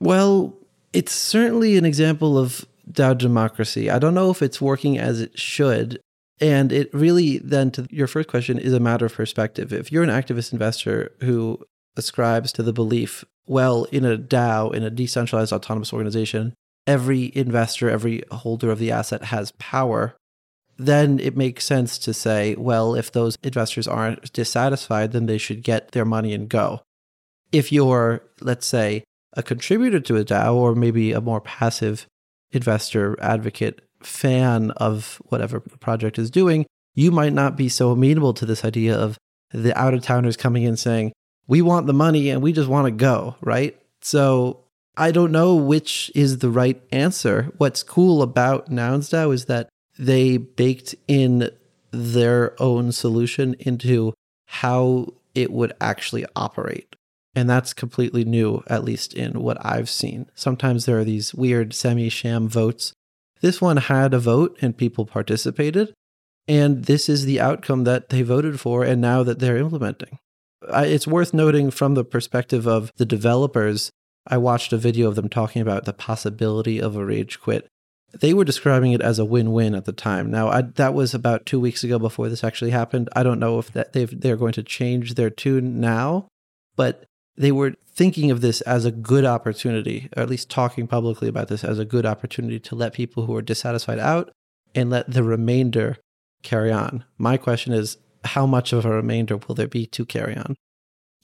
Well, 0.00 0.56
it's 0.92 1.12
certainly 1.12 1.76
an 1.76 1.84
example 1.84 2.36
of 2.36 2.66
DAO 2.90 3.16
democracy. 3.16 3.90
I 3.90 4.00
don't 4.00 4.14
know 4.14 4.30
if 4.30 4.42
it's 4.42 4.60
working 4.60 4.98
as 4.98 5.20
it 5.20 5.38
should. 5.38 6.00
And 6.40 6.72
it 6.72 6.92
really, 6.92 7.38
then, 7.38 7.70
to 7.72 7.86
your 7.90 8.06
first 8.06 8.28
question, 8.28 8.58
is 8.58 8.72
a 8.72 8.80
matter 8.80 9.06
of 9.06 9.14
perspective. 9.14 9.72
If 9.72 9.92
you're 9.92 10.02
an 10.02 10.10
activist 10.10 10.52
investor 10.52 11.12
who 11.20 11.60
ascribes 11.96 12.52
to 12.52 12.62
the 12.62 12.72
belief, 12.72 13.24
well, 13.46 13.84
in 13.84 14.04
a 14.04 14.18
DAO, 14.18 14.74
in 14.74 14.82
a 14.82 14.90
decentralized 14.90 15.52
autonomous 15.52 15.92
organization, 15.92 16.54
every 16.86 17.32
investor, 17.36 17.88
every 17.88 18.22
holder 18.30 18.70
of 18.70 18.78
the 18.78 18.90
asset 18.90 19.24
has 19.24 19.52
power, 19.58 20.16
then 20.76 21.20
it 21.20 21.36
makes 21.36 21.64
sense 21.64 21.98
to 21.98 22.12
say, 22.12 22.56
well, 22.56 22.94
if 22.94 23.12
those 23.12 23.36
investors 23.42 23.86
aren't 23.86 24.32
dissatisfied, 24.32 25.12
then 25.12 25.26
they 25.26 25.38
should 25.38 25.62
get 25.62 25.92
their 25.92 26.04
money 26.04 26.34
and 26.34 26.48
go. 26.48 26.80
If 27.52 27.70
you're, 27.70 28.24
let's 28.40 28.66
say, 28.66 29.04
a 29.34 29.42
contributor 29.42 30.00
to 30.00 30.16
a 30.16 30.24
DAO 30.24 30.54
or 30.54 30.74
maybe 30.74 31.12
a 31.12 31.20
more 31.20 31.40
passive 31.40 32.06
investor 32.50 33.16
advocate 33.20 33.82
fan 34.06 34.70
of 34.72 35.20
whatever 35.26 35.62
the 35.66 35.78
project 35.78 36.18
is 36.18 36.30
doing, 36.30 36.66
you 36.94 37.10
might 37.10 37.32
not 37.32 37.56
be 37.56 37.68
so 37.68 37.90
amenable 37.90 38.34
to 38.34 38.46
this 38.46 38.64
idea 38.64 38.96
of 38.96 39.18
the 39.52 39.76
out 39.78 39.94
of 39.94 40.02
towners 40.02 40.36
coming 40.36 40.62
in 40.62 40.76
saying, 40.76 41.12
we 41.46 41.62
want 41.62 41.86
the 41.86 41.92
money 41.92 42.30
and 42.30 42.42
we 42.42 42.52
just 42.52 42.68
want 42.68 42.86
to 42.86 42.90
go, 42.90 43.36
right? 43.40 43.78
So 44.02 44.60
I 44.96 45.10
don't 45.10 45.32
know 45.32 45.54
which 45.54 46.10
is 46.14 46.38
the 46.38 46.50
right 46.50 46.80
answer. 46.92 47.52
What's 47.58 47.82
cool 47.82 48.22
about 48.22 48.70
Nouns 48.70 49.10
DAO 49.10 49.32
is 49.32 49.46
that 49.46 49.68
they 49.98 50.36
baked 50.36 50.94
in 51.08 51.50
their 51.90 52.60
own 52.60 52.92
solution 52.92 53.54
into 53.60 54.14
how 54.46 55.14
it 55.34 55.50
would 55.50 55.72
actually 55.80 56.24
operate. 56.36 56.96
And 57.36 57.50
that's 57.50 57.74
completely 57.74 58.24
new, 58.24 58.62
at 58.68 58.84
least 58.84 59.12
in 59.14 59.40
what 59.42 59.64
I've 59.64 59.90
seen. 59.90 60.30
Sometimes 60.34 60.86
there 60.86 60.98
are 60.98 61.04
these 61.04 61.34
weird 61.34 61.74
semi 61.74 62.08
sham 62.08 62.48
votes 62.48 62.92
this 63.40 63.60
one 63.60 63.76
had 63.76 64.14
a 64.14 64.18
vote 64.18 64.56
and 64.60 64.76
people 64.76 65.06
participated. 65.06 65.92
And 66.46 66.84
this 66.84 67.08
is 67.08 67.24
the 67.24 67.40
outcome 67.40 67.84
that 67.84 68.10
they 68.10 68.22
voted 68.22 68.60
for 68.60 68.84
and 68.84 69.00
now 69.00 69.22
that 69.22 69.38
they're 69.38 69.56
implementing. 69.56 70.18
it's 70.62 71.06
worth 71.06 71.34
noting 71.34 71.70
from 71.70 71.94
the 71.94 72.04
perspective 72.04 72.66
of 72.66 72.92
the 72.96 73.06
developers. 73.06 73.90
I 74.26 74.38
watched 74.38 74.72
a 74.72 74.78
video 74.78 75.08
of 75.08 75.14
them 75.14 75.28
talking 75.28 75.60
about 75.60 75.84
the 75.84 75.92
possibility 75.92 76.80
of 76.80 76.96
a 76.96 77.04
rage 77.04 77.40
quit. 77.40 77.66
They 78.12 78.32
were 78.32 78.44
describing 78.44 78.92
it 78.92 79.02
as 79.02 79.18
a 79.18 79.24
win-win 79.24 79.74
at 79.74 79.86
the 79.86 79.92
time. 79.92 80.30
Now, 80.30 80.48
I, 80.48 80.62
that 80.62 80.94
was 80.94 81.14
about 81.14 81.46
two 81.46 81.58
weeks 81.58 81.82
ago 81.82 81.98
before 81.98 82.28
this 82.28 82.44
actually 82.44 82.70
happened. 82.70 83.08
I 83.14 83.22
don't 83.22 83.40
know 83.40 83.58
if 83.58 83.72
that 83.72 83.92
they're 83.92 84.36
going 84.36 84.52
to 84.52 84.62
change 84.62 85.14
their 85.14 85.30
tune 85.30 85.80
now, 85.80 86.28
but 86.76 87.04
they 87.36 87.52
were 87.52 87.74
thinking 87.86 88.30
of 88.30 88.40
this 88.40 88.60
as 88.62 88.84
a 88.84 88.90
good 88.90 89.24
opportunity, 89.24 90.08
or 90.16 90.22
at 90.22 90.28
least 90.28 90.50
talking 90.50 90.86
publicly 90.86 91.28
about 91.28 91.48
this 91.48 91.64
as 91.64 91.78
a 91.78 91.84
good 91.84 92.06
opportunity 92.06 92.58
to 92.60 92.74
let 92.74 92.92
people 92.92 93.26
who 93.26 93.36
are 93.36 93.42
dissatisfied 93.42 93.98
out 93.98 94.32
and 94.74 94.90
let 94.90 95.10
the 95.10 95.22
remainder 95.22 95.96
carry 96.42 96.72
on. 96.72 97.04
My 97.18 97.36
question 97.36 97.72
is 97.72 97.96
how 98.24 98.46
much 98.46 98.72
of 98.72 98.84
a 98.84 98.90
remainder 98.90 99.36
will 99.36 99.54
there 99.54 99.68
be 99.68 99.86
to 99.86 100.04
carry 100.04 100.36
on? 100.36 100.56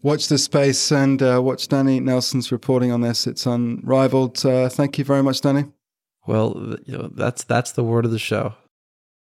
Watch 0.03 0.29
this 0.29 0.45
space 0.45 0.91
and 0.91 1.23
uh, 1.23 1.41
watch 1.43 1.69
Danny 1.69 2.01
Nelson's 2.01 2.51
reporting 2.51 2.91
on 2.91 3.03
this. 3.03 3.27
It's 3.27 3.45
unrivaled. 3.45 4.45
Uh, 4.45 4.69
thank 4.69 4.97
you 4.97 5.05
very 5.05 5.23
much, 5.23 5.43
Danny. 5.43 5.65
Well, 6.27 6.77
you 6.87 6.97
know, 6.97 7.11
that's 7.13 7.45
that's 7.45 7.73
the 7.73 7.85
word 7.85 8.05
of 8.05 8.11
the 8.11 8.19
show. 8.19 8.55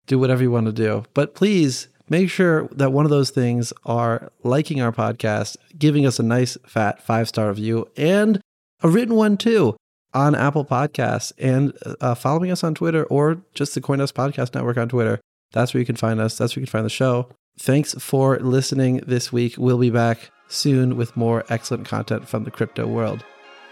Do 0.08 0.20
whatever 0.20 0.42
you 0.42 0.52
want 0.52 0.68
to 0.68 0.72
do, 0.72 1.04
but 1.14 1.36
please 1.36 1.90
make 2.10 2.30
sure 2.30 2.68
that 2.72 2.92
one 2.92 3.06
of 3.06 3.12
those 3.12 3.30
things 3.30 3.72
are 3.86 4.32
liking 4.44 4.82
our 4.82 4.92
podcast, 4.92 5.58
giving 5.78 6.06
us 6.06 6.20
a 6.20 6.24
nice 6.24 6.58
fat 6.66 7.02
five 7.02 7.28
star 7.28 7.50
review, 7.50 7.88
and 7.98 8.42
a 8.82 8.90
written 8.90 9.16
one 9.16 9.38
too 9.38 9.76
on 10.14 10.36
Apple 10.36 10.66
Podcasts, 10.66 11.32
and 11.38 11.74
uh, 12.02 12.16
following 12.16 12.52
us 12.52 12.64
on 12.64 12.74
Twitter 12.74 13.04
or 13.06 13.42
just 13.54 13.76
the 13.76 13.82
CoinDesk 13.82 14.14
Podcast 14.14 14.56
Network 14.56 14.78
on 14.78 14.90
Twitter. 14.90 15.20
That's 15.52 15.74
where 15.74 15.80
you 15.80 15.86
can 15.86 15.96
find 15.96 16.20
us. 16.20 16.38
That's 16.38 16.56
where 16.56 16.62
you 16.62 16.68
can 16.68 16.72
find 16.72 16.86
the 16.86 16.90
show. 16.90 17.30
Thanks 17.60 17.94
for 17.96 18.40
listening 18.40 19.02
this 19.06 19.32
week. 19.34 19.56
We'll 19.58 19.78
be 19.78 19.90
back 19.90 20.32
soon 20.48 20.96
with 20.96 21.16
more 21.18 21.44
excellent 21.50 21.88
content 21.88 22.28
from 22.28 22.44
the 22.44 22.52
crypto 22.52 22.88
world. 22.88 23.24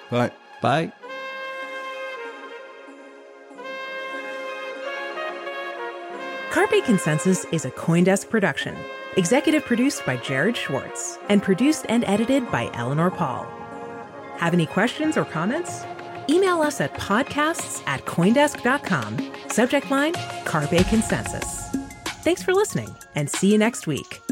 Bye. 0.10 0.32
Bye. 0.62 0.92
Carpe 6.58 6.84
Consensus 6.86 7.46
is 7.52 7.66
a 7.66 7.70
Coindesk 7.70 8.32
production. 8.32 8.76
Executive 9.16 9.64
produced 9.64 10.04
by 10.08 10.18
Jared 10.18 10.58
Schwartz 10.58 11.20
and 11.30 11.44
produced 11.44 11.86
and 11.88 12.04
edited 12.06 12.50
by 12.50 12.72
Eleanor 12.74 13.12
Pahl. 13.12 13.46
Have 14.38 14.56
any 14.56 14.66
questions 14.66 15.18
or 15.18 15.26
comments? 15.26 15.84
Email 16.28 16.64
us 16.64 16.82
at 16.82 16.96
podcasts 16.96 17.84
at 17.86 18.04
Coindesk.com. 18.06 19.32
Subject 19.50 19.92
line 19.92 20.14
Carpe 20.46 20.84
Consensus. 20.90 21.70
Thanks 22.24 22.42
for 22.42 22.56
listening 22.56 22.90
and 23.14 23.30
see 23.30 23.52
you 23.52 23.60
next 23.60 23.86
week. 23.86 24.27